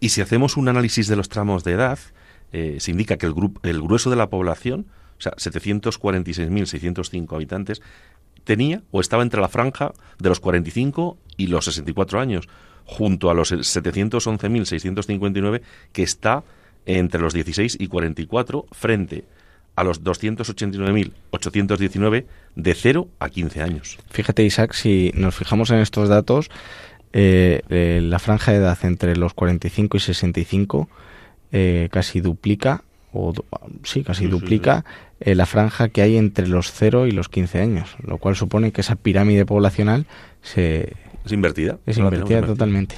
[0.00, 1.98] Y si hacemos un análisis de los tramos de edad,
[2.52, 4.86] eh, se indica que el, el grueso de la población,
[5.18, 7.82] o sea, 746.605 habitantes,
[8.44, 12.48] tenía o estaba entre la franja de los 45 y los 64 años,
[12.84, 15.62] junto a los 711.659
[15.92, 16.42] que está
[16.86, 19.24] entre los 16 y 44 frente
[19.76, 22.24] a los 289.819
[22.54, 23.98] de 0 a 15 años.
[24.10, 26.48] Fíjate, Isaac, si nos fijamos en estos datos,
[27.12, 30.88] eh, la franja de edad entre los 45 y 65
[31.52, 32.82] eh, casi duplica
[33.12, 33.32] o
[33.84, 34.84] sí, casi duplica
[35.20, 38.72] eh, la franja que hay entre los 0 y los 15 años, lo cual supone
[38.72, 40.06] que esa pirámide poblacional
[40.42, 40.94] se...
[41.24, 41.78] Es invertida.
[41.86, 42.96] Es invertida totalmente.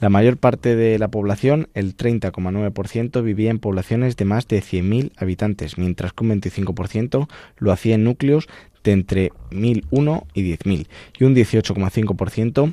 [0.00, 5.12] La mayor parte de la población, el 30,9%, vivía en poblaciones de más de 100.000
[5.18, 7.28] habitantes, mientras que un 25%
[7.58, 8.48] lo hacía en núcleos
[8.82, 10.86] de entre 1.001 y 10.000,
[11.18, 12.72] y un 18,5%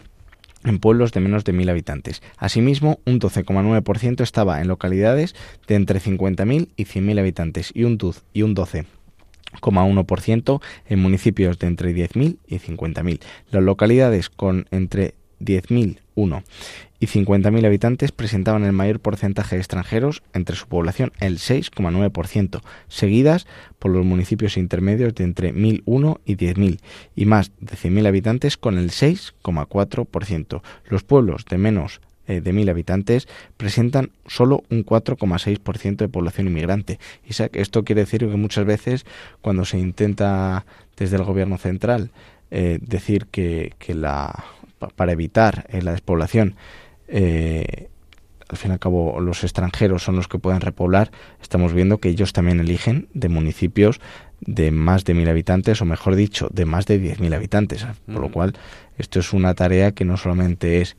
[0.64, 2.22] en pueblos de menos de 1.000 habitantes.
[2.38, 5.36] Asimismo, un 12,9% estaba en localidades
[5.68, 7.98] de entre 50.000 y 100.000 habitantes y un,
[8.32, 8.56] y un
[9.62, 13.22] 12,1% en municipios de entre 10.000 y 50.000.
[13.52, 16.44] Las localidades con entre 10.001
[17.00, 23.46] y 50.000 habitantes presentaban el mayor porcentaje de extranjeros entre su población, el 6,9%, seguidas
[23.78, 26.80] por los municipios intermedios de entre 1.001 y 10.000
[27.16, 30.62] y más de 100.000 habitantes con el 6,4%.
[30.90, 37.00] Los pueblos de menos eh, de 1.000 habitantes presentan solo un 4,6% de población inmigrante.
[37.26, 39.06] esto quiere decir que muchas veces
[39.42, 40.66] cuando se intenta
[40.98, 42.12] desde el gobierno central
[42.52, 44.46] eh, decir que, que la
[44.96, 46.56] para evitar eh, la despoblación,
[47.08, 47.90] eh,
[48.50, 51.12] al fin y al cabo los extranjeros son los que pueden repoblar,
[51.42, 54.00] estamos viendo que ellos también eligen de municipios
[54.40, 57.86] de más de mil habitantes, o mejor dicho, de más de diez mil habitantes.
[58.06, 58.32] Por lo mm.
[58.32, 58.54] cual,
[58.98, 60.96] esto es una tarea que no solamente es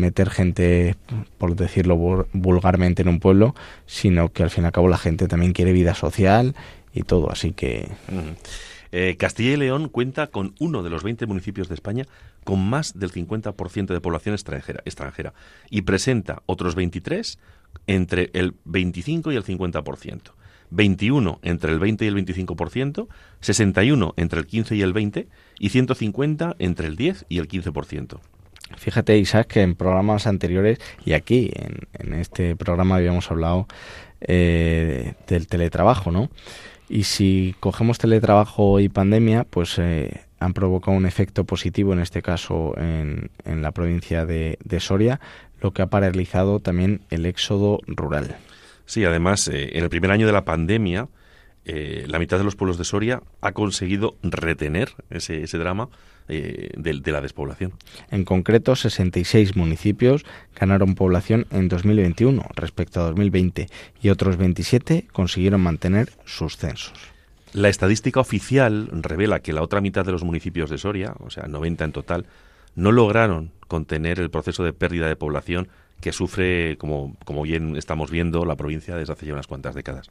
[0.00, 0.96] meter gente,
[1.38, 1.96] por decirlo
[2.32, 3.54] vulgarmente, en un pueblo,
[3.86, 6.54] sino que al fin y al cabo la gente también quiere vida social
[6.92, 7.30] y todo.
[7.30, 7.88] Así que.
[8.92, 12.06] Eh, Castilla y León cuenta con uno de los 20 municipios de España
[12.42, 15.32] con más del 50% de población extranjera, extranjera
[15.68, 17.38] y presenta otros 23
[17.86, 20.32] entre el 25 y el 50%.
[20.70, 23.08] 21 entre el 20 y el 25%,
[23.40, 25.28] 61 entre el 15 y el 20
[25.58, 28.20] y 150 entre el 10 y el 15%.
[28.76, 33.66] Fíjate, Isaac, que en programas anteriores y aquí en, este programa habíamos hablado
[34.20, 36.30] eh, del teletrabajo, ¿no?
[36.88, 42.22] Y si cogemos teletrabajo y pandemia, pues eh, han provocado un efecto positivo, en este
[42.22, 45.20] caso en, la provincia de, Soria,
[45.60, 48.36] lo que ha paralizado también el éxodo rural.
[48.86, 51.08] Sí, además, eh, en el primer año de la pandemia,
[51.64, 55.90] eh, la mitad de los pueblos de Soria ha conseguido retener ese, ese drama
[56.32, 57.72] eh, de, la despoblación.
[58.10, 60.24] En concreto, 66 municipios
[60.54, 63.68] ganaron población en 2021 respecto a 2020
[64.00, 66.92] y otros 27 consiguieron mantener sus censos.
[67.52, 71.48] La estadística oficial revela que la otra mitad de los municipios de Soria, o sea,
[71.48, 72.26] 90 en total,
[72.76, 75.68] no lograron contener el proceso de pérdida de población
[76.00, 80.10] que sufre, como, como bien estamos viendo, la provincia desde hace ya unas cuantas décadas.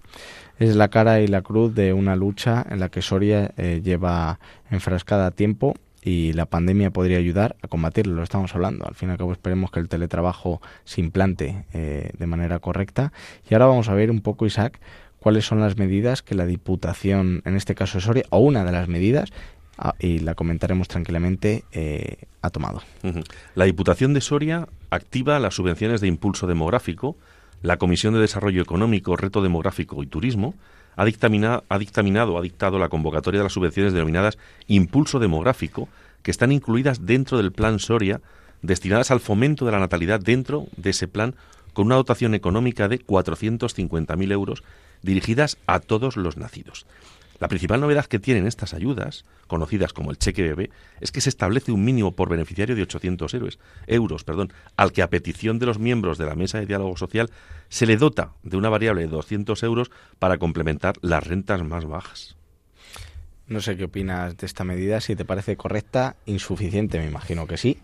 [0.59, 4.39] Es la cara y la cruz de una lucha en la que Soria eh, lleva
[4.69, 8.87] enfrascada tiempo y la pandemia podría ayudar a combatirlo, lo estamos hablando.
[8.87, 13.11] Al fin y al cabo esperemos que el teletrabajo se implante eh, de manera correcta.
[13.49, 14.79] Y ahora vamos a ver un poco, Isaac,
[15.19, 18.71] cuáles son las medidas que la Diputación, en este caso de Soria, o una de
[18.71, 19.31] las medidas,
[19.77, 22.81] ah, y la comentaremos tranquilamente, eh, ha tomado.
[23.55, 27.17] La Diputación de Soria activa las subvenciones de impulso demográfico,
[27.61, 30.55] la Comisión de Desarrollo Económico, Reto Demográfico y Turismo,
[30.99, 34.37] ha, dictaminado, ha dictaminado, ha dictado la convocatoria de las subvenciones denominadas
[34.67, 35.87] Impulso Demográfico,
[36.23, 38.19] que están incluidas dentro del Plan Soria,
[38.61, 41.35] destinadas al fomento de la natalidad dentro de ese plan,
[41.71, 44.63] con una dotación económica de 450.000 euros
[45.01, 46.85] dirigidas a todos los nacidos.
[47.39, 51.29] La principal novedad que tienen estas ayudas, conocidas como el cheque bebé, es que se
[51.29, 55.65] establece un mínimo por beneficiario de 800 euros, euros, perdón, al que a petición de
[55.65, 57.29] los miembros de la mesa de diálogo social
[57.69, 62.35] se le dota de una variable de 200 euros para complementar las rentas más bajas.
[63.47, 67.57] No sé qué opinas de esta medida, si te parece correcta, insuficiente, me imagino que
[67.57, 67.79] sí.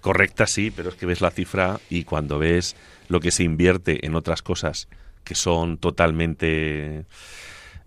[0.00, 2.76] Correcta sí, pero es que ves la cifra y cuando ves
[3.08, 4.86] lo que se invierte en otras cosas
[5.24, 7.06] que son totalmente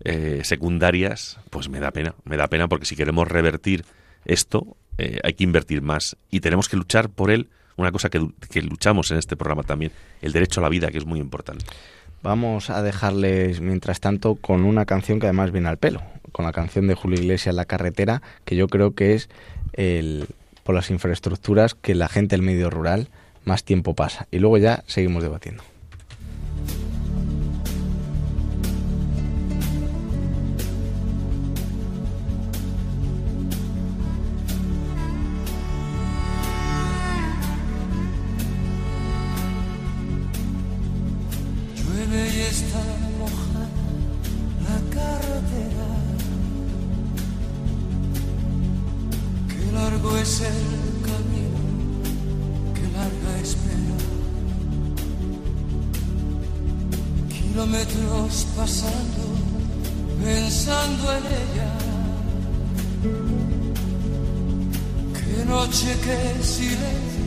[0.04, 3.84] eh, secundarias, pues me da pena, me da pena porque si queremos revertir
[4.24, 8.26] esto, eh, hay que invertir más y tenemos que luchar por él, una cosa que,
[8.50, 9.92] que luchamos en este programa también,
[10.22, 11.64] el derecho a la vida, que es muy importante.
[12.22, 16.52] Vamos a dejarles, mientras tanto, con una canción que además viene al pelo, con la
[16.52, 19.28] canción de Julio Iglesias, La carretera, que yo creo que es
[19.74, 20.26] el,
[20.64, 23.08] por las infraestructuras que la gente del medio rural
[23.44, 24.26] más tiempo pasa.
[24.32, 25.62] Y luego ya seguimos debatiendo.
[42.48, 42.82] está
[43.18, 43.68] mojada
[44.66, 45.88] la carretera.
[49.48, 50.68] Qué largo es el
[51.08, 51.60] camino,
[52.74, 53.98] qué larga espera.
[57.28, 59.24] Kilómetros pasando,
[60.24, 61.72] pensando en ella.
[65.18, 67.26] Qué noche, qué silencio,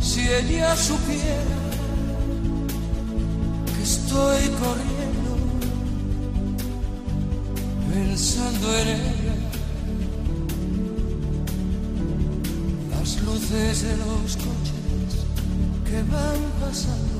[0.00, 1.67] si ella supiera
[4.08, 5.30] estoy corriendo,
[7.92, 9.36] pensando en ella.
[12.90, 15.12] Las luces de los coches
[15.84, 17.18] que van pasando.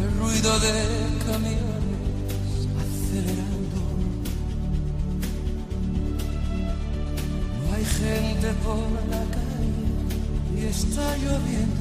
[0.00, 0.72] El ruido de
[1.26, 2.54] camiones
[2.84, 3.80] acelerando.
[7.60, 9.84] No hay gente por la calle
[10.56, 11.79] y está lloviendo.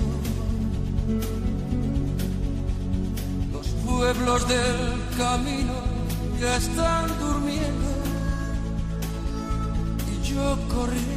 [3.51, 4.77] Los pueblos del
[5.17, 5.73] camino
[6.39, 7.89] ya están durmiendo.
[10.11, 11.08] Y yo corriendo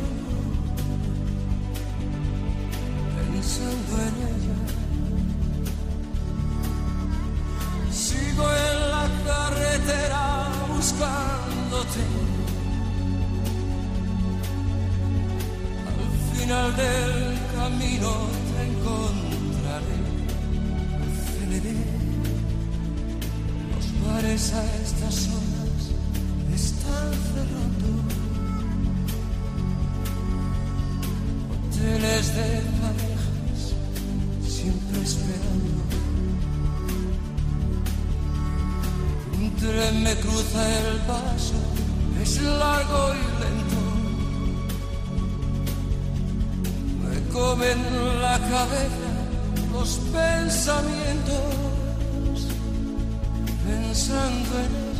[32.22, 33.74] De parejas
[34.46, 35.82] siempre esperando.
[39.38, 41.58] Un tren me cruza el paso,
[42.22, 43.82] es largo y lento.
[47.02, 47.78] Me comen
[48.22, 49.12] la cabeza
[49.72, 51.42] los pensamientos,
[53.66, 54.91] pensando en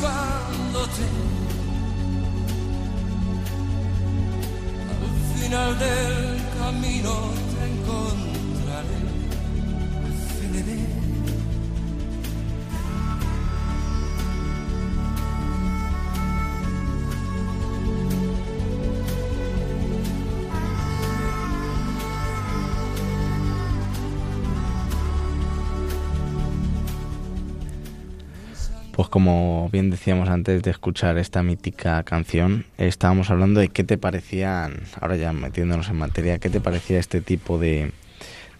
[0.00, 1.04] buscándote.
[4.90, 7.49] Al final del camino
[29.10, 34.84] como bien decíamos antes de escuchar esta mítica canción, estábamos hablando de qué te parecían,
[35.00, 37.92] ahora ya metiéndonos en materia, qué te parecía este tipo de,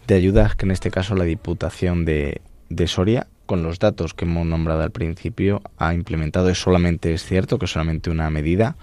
[0.06, 4.24] de ayudas que en este caso la Diputación de, de Soria, con los datos que
[4.24, 6.50] hemos nombrado al principio, ha implementado.
[6.50, 8.76] Es solamente, es cierto que es solamente una medida,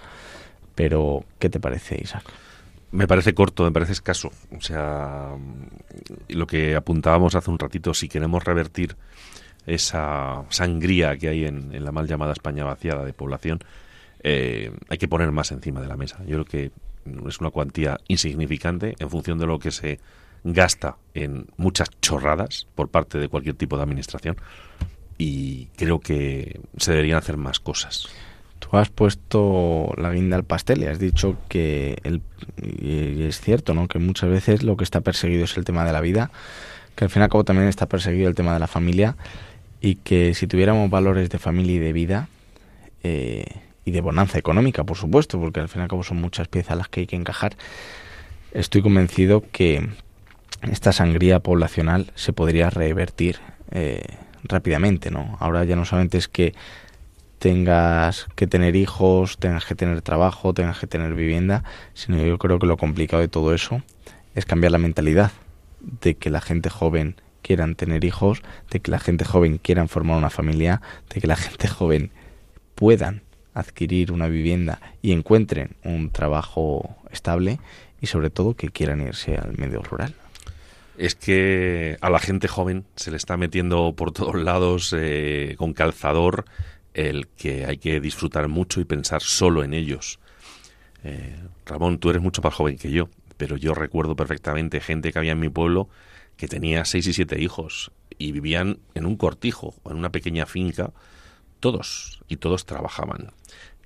[0.74, 2.24] pero ¿qué te parece, Isaac?
[2.90, 4.30] Me parece corto, me parece escaso.
[4.56, 5.30] O sea,
[6.28, 8.96] lo que apuntábamos hace un ratito, si queremos revertir
[9.68, 13.60] esa sangría que hay en, en la mal llamada España vaciada de población,
[14.22, 16.18] eh, hay que poner más encima de la mesa.
[16.26, 16.70] Yo creo que
[17.28, 20.00] es una cuantía insignificante en función de lo que se
[20.44, 24.36] gasta en muchas chorradas por parte de cualquier tipo de administración
[25.16, 28.08] y creo que se deberían hacer más cosas.
[28.58, 32.22] Tú has puesto la guinda al pastel y has dicho que, el,
[32.56, 33.88] es cierto, ¿no?
[33.88, 36.30] que muchas veces lo que está perseguido es el tema de la vida,
[36.96, 39.16] que al fin y al cabo también está perseguido el tema de la familia
[39.80, 42.28] y que si tuviéramos valores de familia y de vida
[43.02, 43.44] eh,
[43.84, 46.76] y de bonanza económica, por supuesto, porque al fin y al cabo son muchas piezas
[46.76, 47.56] las que hay que encajar,
[48.52, 49.88] estoy convencido que
[50.62, 53.38] esta sangría poblacional se podría revertir
[53.70, 54.02] eh,
[54.42, 55.36] rápidamente, ¿no?
[55.40, 56.54] Ahora ya no solamente es que
[57.38, 61.62] tengas que tener hijos, tengas que tener trabajo, tengas que tener vivienda,
[61.94, 63.82] sino yo creo que lo complicado de todo eso
[64.34, 65.30] es cambiar la mentalidad
[65.80, 67.16] de que la gente joven
[67.48, 71.34] quieran tener hijos, de que la gente joven quieran formar una familia, de que la
[71.34, 72.10] gente joven
[72.74, 73.22] puedan
[73.54, 77.58] adquirir una vivienda y encuentren un trabajo estable
[78.02, 80.14] y sobre todo que quieran irse al medio rural.
[80.98, 85.72] Es que a la gente joven se le está metiendo por todos lados eh, con
[85.72, 86.44] calzador
[86.92, 90.18] el que hay que disfrutar mucho y pensar solo en ellos.
[91.02, 91.34] Eh,
[91.64, 95.32] Ramón, tú eres mucho más joven que yo, pero yo recuerdo perfectamente gente que había
[95.32, 95.88] en mi pueblo
[96.38, 100.46] que tenía seis y siete hijos y vivían en un cortijo o en una pequeña
[100.46, 100.92] finca,
[101.60, 103.32] todos, y todos trabajaban.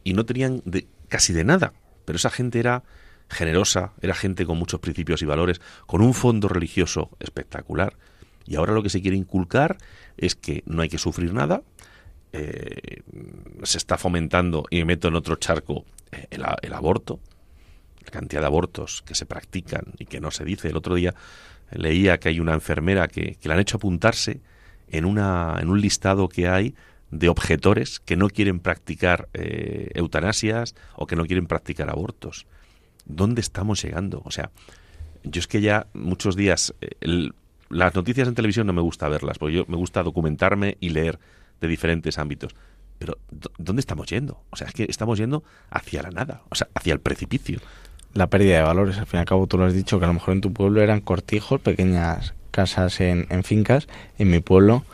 [0.04, 1.72] Y no tenían de, casi de nada,
[2.04, 2.84] pero esa gente era
[3.28, 7.96] generosa, era gente con muchos principios y valores, con un fondo religioso espectacular.
[8.44, 9.78] Y ahora lo que se quiere inculcar
[10.18, 11.62] es que no hay que sufrir nada,
[12.34, 13.02] eh,
[13.62, 17.18] se está fomentando, y me meto en otro charco, eh, el, el, aborto,
[18.04, 20.68] la cantidad de abortos que se practican y que no se dice.
[20.68, 21.14] El otro día
[21.70, 24.40] leía que hay una enfermera que, que le han hecho apuntarse
[24.88, 26.74] en, una, en un listado que hay
[27.10, 32.46] de objetores que no quieren practicar eh, eutanasias o que no quieren practicar abortos.
[33.04, 34.22] ¿Dónde estamos llegando?
[34.24, 34.50] O sea,
[35.22, 37.30] yo es que ya muchos días eh,
[37.68, 41.18] las noticias en televisión no me gusta verlas, porque yo me gusta documentarme y leer
[41.60, 42.54] de diferentes ámbitos.
[42.98, 43.18] Pero
[43.58, 44.44] ¿dónde estamos yendo?
[44.50, 47.60] O sea, es que estamos yendo hacia la nada, o sea, hacia el precipicio.
[48.14, 50.08] La pérdida de valores, al fin y al cabo tú lo has dicho, que a
[50.08, 53.88] lo mejor en tu pueblo eran cortijos, pequeñas casas en, fincas.
[54.18, 54.84] En mi pueblo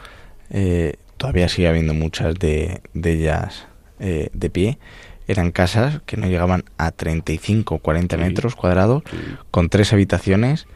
[0.51, 3.67] eh, todavía sigue habiendo muchas de, ellas
[3.99, 4.79] eh, de pie.
[5.27, 9.03] Eran casas que no llegaban a 35 o 40 metros cuadrados,
[9.51, 10.67] con tres habitaciones,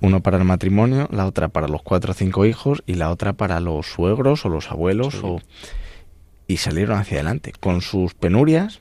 [0.00, 3.32] uno para el matrimonio, la otra para los cuatro o cinco hijos y la otra
[3.32, 5.20] para los suegros o los abuelos.
[5.24, 5.40] O,
[6.46, 8.80] y salieron hacia adelante, con sus penurias,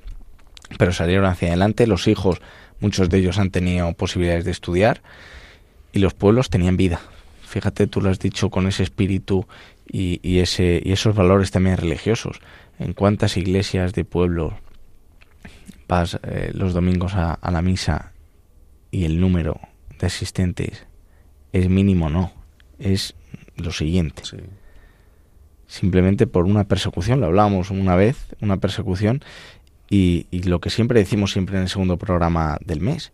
[0.77, 1.87] pero salieron hacia adelante.
[1.87, 2.41] Los hijos,
[2.81, 5.01] muchos de ellos han tenido posibilidades de estudiar
[5.93, 6.99] y los pueblos tenían vida.
[7.43, 9.45] Fíjate, tú lo has dicho con ese espíritu
[9.85, 12.39] y, ese, y esos valores también religiosos.
[12.79, 14.53] En cuántas iglesias de pueblos
[15.87, 18.13] vas eh, los domingos a, la misa
[18.89, 19.59] y el número
[19.99, 20.85] de asistentes
[21.51, 22.31] es mínimo, no.
[22.79, 23.13] Es
[23.57, 24.23] lo siguiente.
[25.67, 29.21] Simplemente por una persecución, lo hablábamos una vez, una persecución,
[29.91, 33.11] y, y lo que siempre decimos siempre en el segundo programa del mes,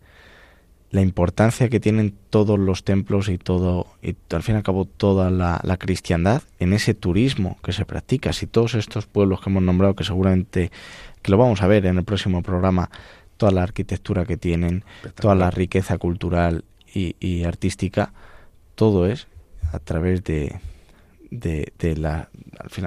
[0.90, 4.86] la importancia que tienen todos los templos y todo, y al fin y al cabo
[4.86, 8.32] toda la, cristiandad en ese turismo que se practica.
[8.32, 10.70] Si todos estos pueblos que hemos nombrado, que seguramente
[11.20, 12.90] que lo vamos a ver en el próximo programa,
[13.36, 14.84] toda la arquitectura que tienen,
[15.20, 16.64] toda la riqueza cultural
[16.94, 18.12] y artística,
[18.74, 19.28] todo es
[19.72, 20.58] a través de,
[21.30, 22.30] de, de, la,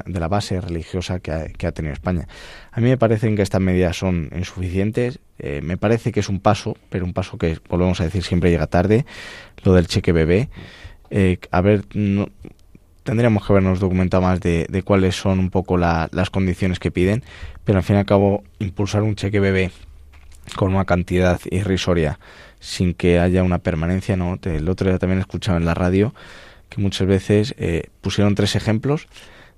[0.06, 2.28] de la base religiosa que ha, que ha, tenido España.
[2.72, 5.20] A mí me parecen que estas medidas son insuficientes.
[5.40, 8.50] Eh, me parece que es un paso, pero un paso que, volvemos a decir, siempre
[8.50, 9.06] llega tarde.
[9.64, 10.50] Lo del cheque bebé.
[11.10, 11.84] Eh, a ver,
[13.04, 16.92] tendríamos que habernos documentado más de, de cuáles son un poco la, las condiciones que
[16.92, 17.24] piden,
[17.66, 19.72] pero al fin y al cabo, impulsar un cheque bebé
[20.56, 22.20] con una cantidad irrisoria
[22.60, 24.40] sin que haya una permanencia, ¿no?
[24.44, 26.14] El otro día también escuchaba en la radio
[26.72, 29.08] que muchas veces eh, pusieron tres ejemplos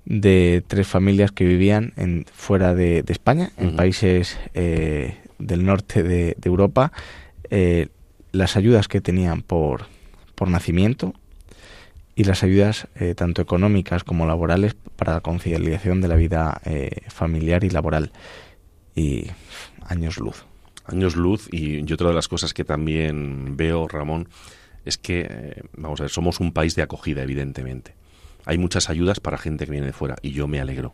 [0.04, 6.36] de tres familias que vivían en, fuera de, España, en países eh, del norte de,
[6.42, 6.92] Europa,
[7.50, 7.86] eh,
[8.32, 9.86] las ayudas que tenían por,
[10.34, 11.14] por nacimiento
[12.16, 12.86] y las ayudas
[13.16, 16.60] tanto económicas como laborales para la conciliación de la vida
[17.08, 18.12] familiar y laboral.
[18.94, 19.26] Y
[19.84, 20.44] años luz.
[20.86, 24.28] Años luz y, y otra de las cosas que también veo, Ramón,
[24.84, 27.94] es que, eh, vamos a ver, somos un país de acogida, evidentemente.
[28.44, 30.92] Hay muchas ayudas para gente que viene de fuera y yo me alegro.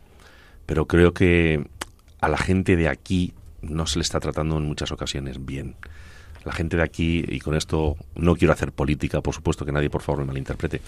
[0.65, 1.65] Pero creo que
[2.21, 5.75] a la gente de aquí no se le está tratando en muchas ocasiones bien.
[6.45, 9.89] La gente de aquí, y con esto no quiero hacer política, por supuesto que nadie
[9.89, 10.81] por favor me malinterprete,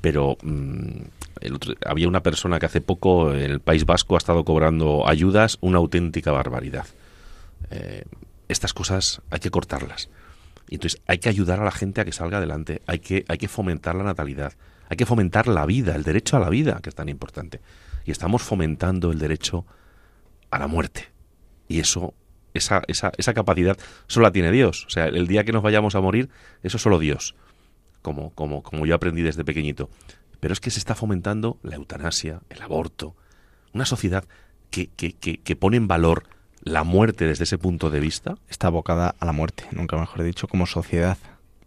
[0.00, 1.02] pero mm,
[1.84, 5.78] había una persona que hace poco en el País Vasco ha estado cobrando ayudas, una
[5.78, 6.86] auténtica barbaridad.
[7.70, 8.04] Eh,
[8.48, 10.08] estas cosas hay que cortarlas.
[10.74, 13.48] Entonces hay que ayudar a la gente a que salga adelante, hay que, hay que
[13.48, 14.52] fomentar la natalidad,
[14.88, 17.60] hay que fomentar la vida, el derecho a la vida, que es tan importante.
[18.04, 19.66] Y estamos fomentando el derecho
[20.50, 21.08] a la muerte.
[21.68, 22.14] Y eso,
[22.54, 24.86] esa, esa, esa capacidad solo la tiene Dios.
[24.86, 26.30] O sea, el día que nos vayamos a morir,
[26.62, 27.34] eso es solo Dios,
[28.02, 29.90] como, como, como yo aprendí desde pequeñito.
[30.40, 33.14] Pero es que se está fomentando la eutanasia, el aborto,
[33.74, 34.24] una sociedad
[34.70, 36.24] que, que, que, que pone en valor
[36.62, 38.36] la muerte desde ese punto de vista.
[38.48, 41.18] Está abocada a la muerte, nunca mejor dicho, como sociedad.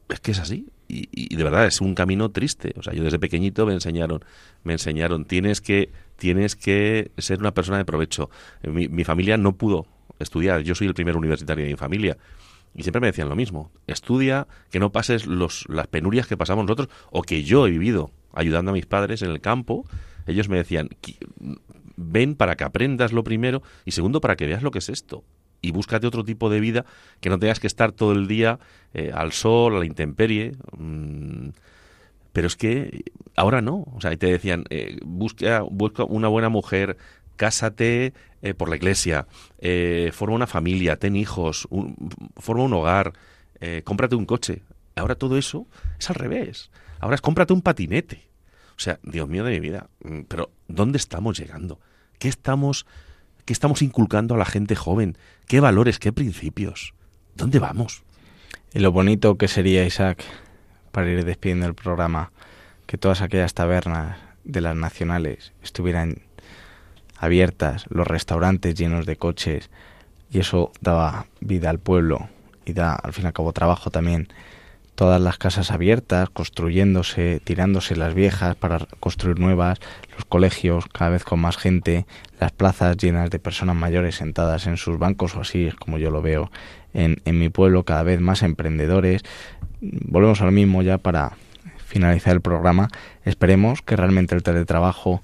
[0.10, 0.68] Es que es así.
[0.88, 2.74] Y, de verdad es un camino triste.
[2.78, 4.26] O sea, yo desde pequeñito me enseñaron,
[4.66, 8.30] me enseñaron, tienes que, tienes que ser una persona de provecho.
[8.64, 9.88] Mi, mi familia no pudo
[10.20, 10.62] estudiar.
[10.62, 12.18] Yo soy el primer universitario de mi familia.
[12.74, 13.72] Y siempre me decían lo mismo.
[13.88, 18.12] Estudia, que no pases los, las penurias que pasamos nosotros o que yo he vivido
[18.34, 19.86] ayudando a mis padres en el campo.
[20.26, 20.90] Ellos me decían,
[22.02, 25.24] ven para que aprendas lo primero y segundo para que veas lo que es esto.
[25.62, 26.86] Y búscate otro tipo de vida
[27.20, 28.60] que no tengas que estar todo el día
[28.94, 30.54] eh, al sol, a la intemperie.
[30.76, 31.50] Mm,
[32.34, 33.04] pero es que
[33.36, 33.86] ahora no.
[33.94, 36.98] O sea, te decían, eh, busca, busca una buena mujer,
[37.36, 39.28] cásate eh, por la iglesia,
[40.14, 41.68] forma una familia, ten hijos,
[42.38, 43.14] forma un hogar,
[43.84, 44.64] cómprate un coche.
[44.96, 45.68] Ahora todo eso
[46.00, 46.72] es al revés.
[47.00, 48.32] Ahora es cómprate un patinete.
[48.78, 51.80] O sea, Dios mío de mi vida, mm, pero ¿dónde estamos llegando?
[52.22, 52.86] ¿Qué estamos,
[53.46, 55.18] qué estamos inculcando a la gente joven?
[55.48, 56.94] ¿Qué valores, qué principios?
[57.34, 58.04] ¿Dónde vamos?
[58.76, 60.24] Y lo bonito que sería, Isaac,
[60.92, 62.32] para ir despidiendo el programa,
[62.86, 66.22] que todas aquellas tabernas de las nacionales estuvieran
[67.18, 69.72] abiertas, los restaurantes llenos de coches,
[70.30, 72.30] y eso daba vida al pueblo
[72.66, 74.28] y da al fin y al cabo trabajo también
[75.02, 79.80] todas las casas abiertas, construyéndose, tirándose las viejas para construir nuevas,
[80.14, 82.06] los colegios cada vez con más gente,
[82.40, 86.12] las plazas llenas de personas mayores sentadas en sus bancos o así es como yo
[86.12, 86.52] lo veo
[86.94, 89.24] en, mi pueblo, cada vez más emprendedores.
[89.82, 91.32] Volvemos a lo mismo ya para
[91.84, 92.88] finalizar el programa.
[93.26, 95.24] Esperemos que realmente el teletrabajo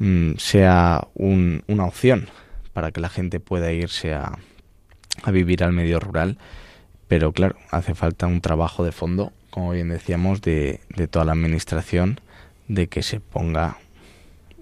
[0.00, 2.28] mm, sea una opción
[2.74, 4.38] para que la gente pueda irse a,
[5.22, 6.36] a vivir al medio rural
[7.08, 11.32] pero claro, hace falta un trabajo de fondo, como bien decíamos, de, de toda la
[11.32, 12.20] administración,
[12.68, 13.78] de que se ponga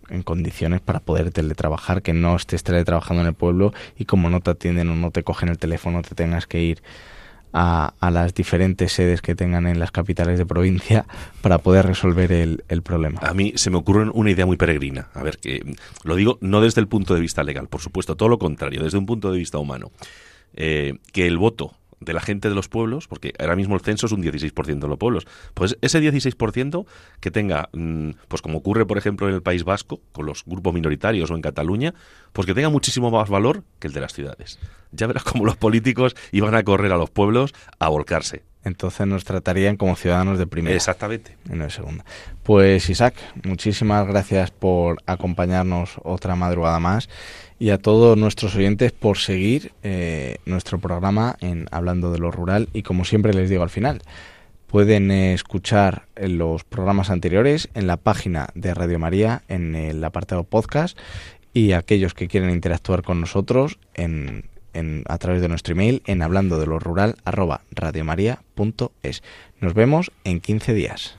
[0.09, 4.41] en condiciones para poder teletrabajar, que no estés teletrabajando en el pueblo y como no
[4.41, 6.83] te atienden o no te cogen el teléfono, te tengas que ir
[7.53, 11.07] a, a, las diferentes sedes que tengan en las capitales de provincia
[11.41, 13.21] para poder resolver el, el, problema.
[13.23, 15.09] A mí se me ocurre una idea muy peregrina.
[15.15, 15.75] A ver, que
[16.05, 18.99] lo digo no desde el punto de vista legal, por supuesto, todo lo contrario, desde
[18.99, 19.91] un punto de vista humano.
[20.55, 24.07] Eh, que el voto de la gente de los pueblos, porque ahora mismo el censo
[24.07, 26.87] es un 16% de los pueblos, pues ese 16%
[27.21, 30.75] que tenga, mm, pues como ocurre por ejemplo en el País Vasco, con los grupos
[30.75, 31.95] minoritarios o en Cataluña,
[32.33, 34.59] pues que tenga muchísimo más valor que el de las ciudades.
[34.93, 38.45] Ya verás cómo los políticos iban a correr a los pueblos a volcarse.
[38.67, 40.75] Entonces nos tratarían como ciudadanos de primera.
[40.75, 41.37] Exactamente.
[41.49, 42.05] Y no de segunda.
[42.43, 47.09] Pues Isaac, muchísimas gracias por acompañarnos otra madrugada más
[47.59, 52.69] y a todos nuestros oyentes por seguir eh, nuestro programa en Hablando de lo Rural
[52.73, 54.03] y como siempre les digo al final,
[54.67, 60.99] pueden escuchar los programas anteriores en la página de Radio María en el apartado podcast
[61.55, 64.45] y aquellos que quieren interactuar con nosotros en,
[64.75, 69.23] en, a través de nuestro email en hablando de lo rural arroba radiomaria.es.
[69.61, 71.19] Nos vemos en 15 días.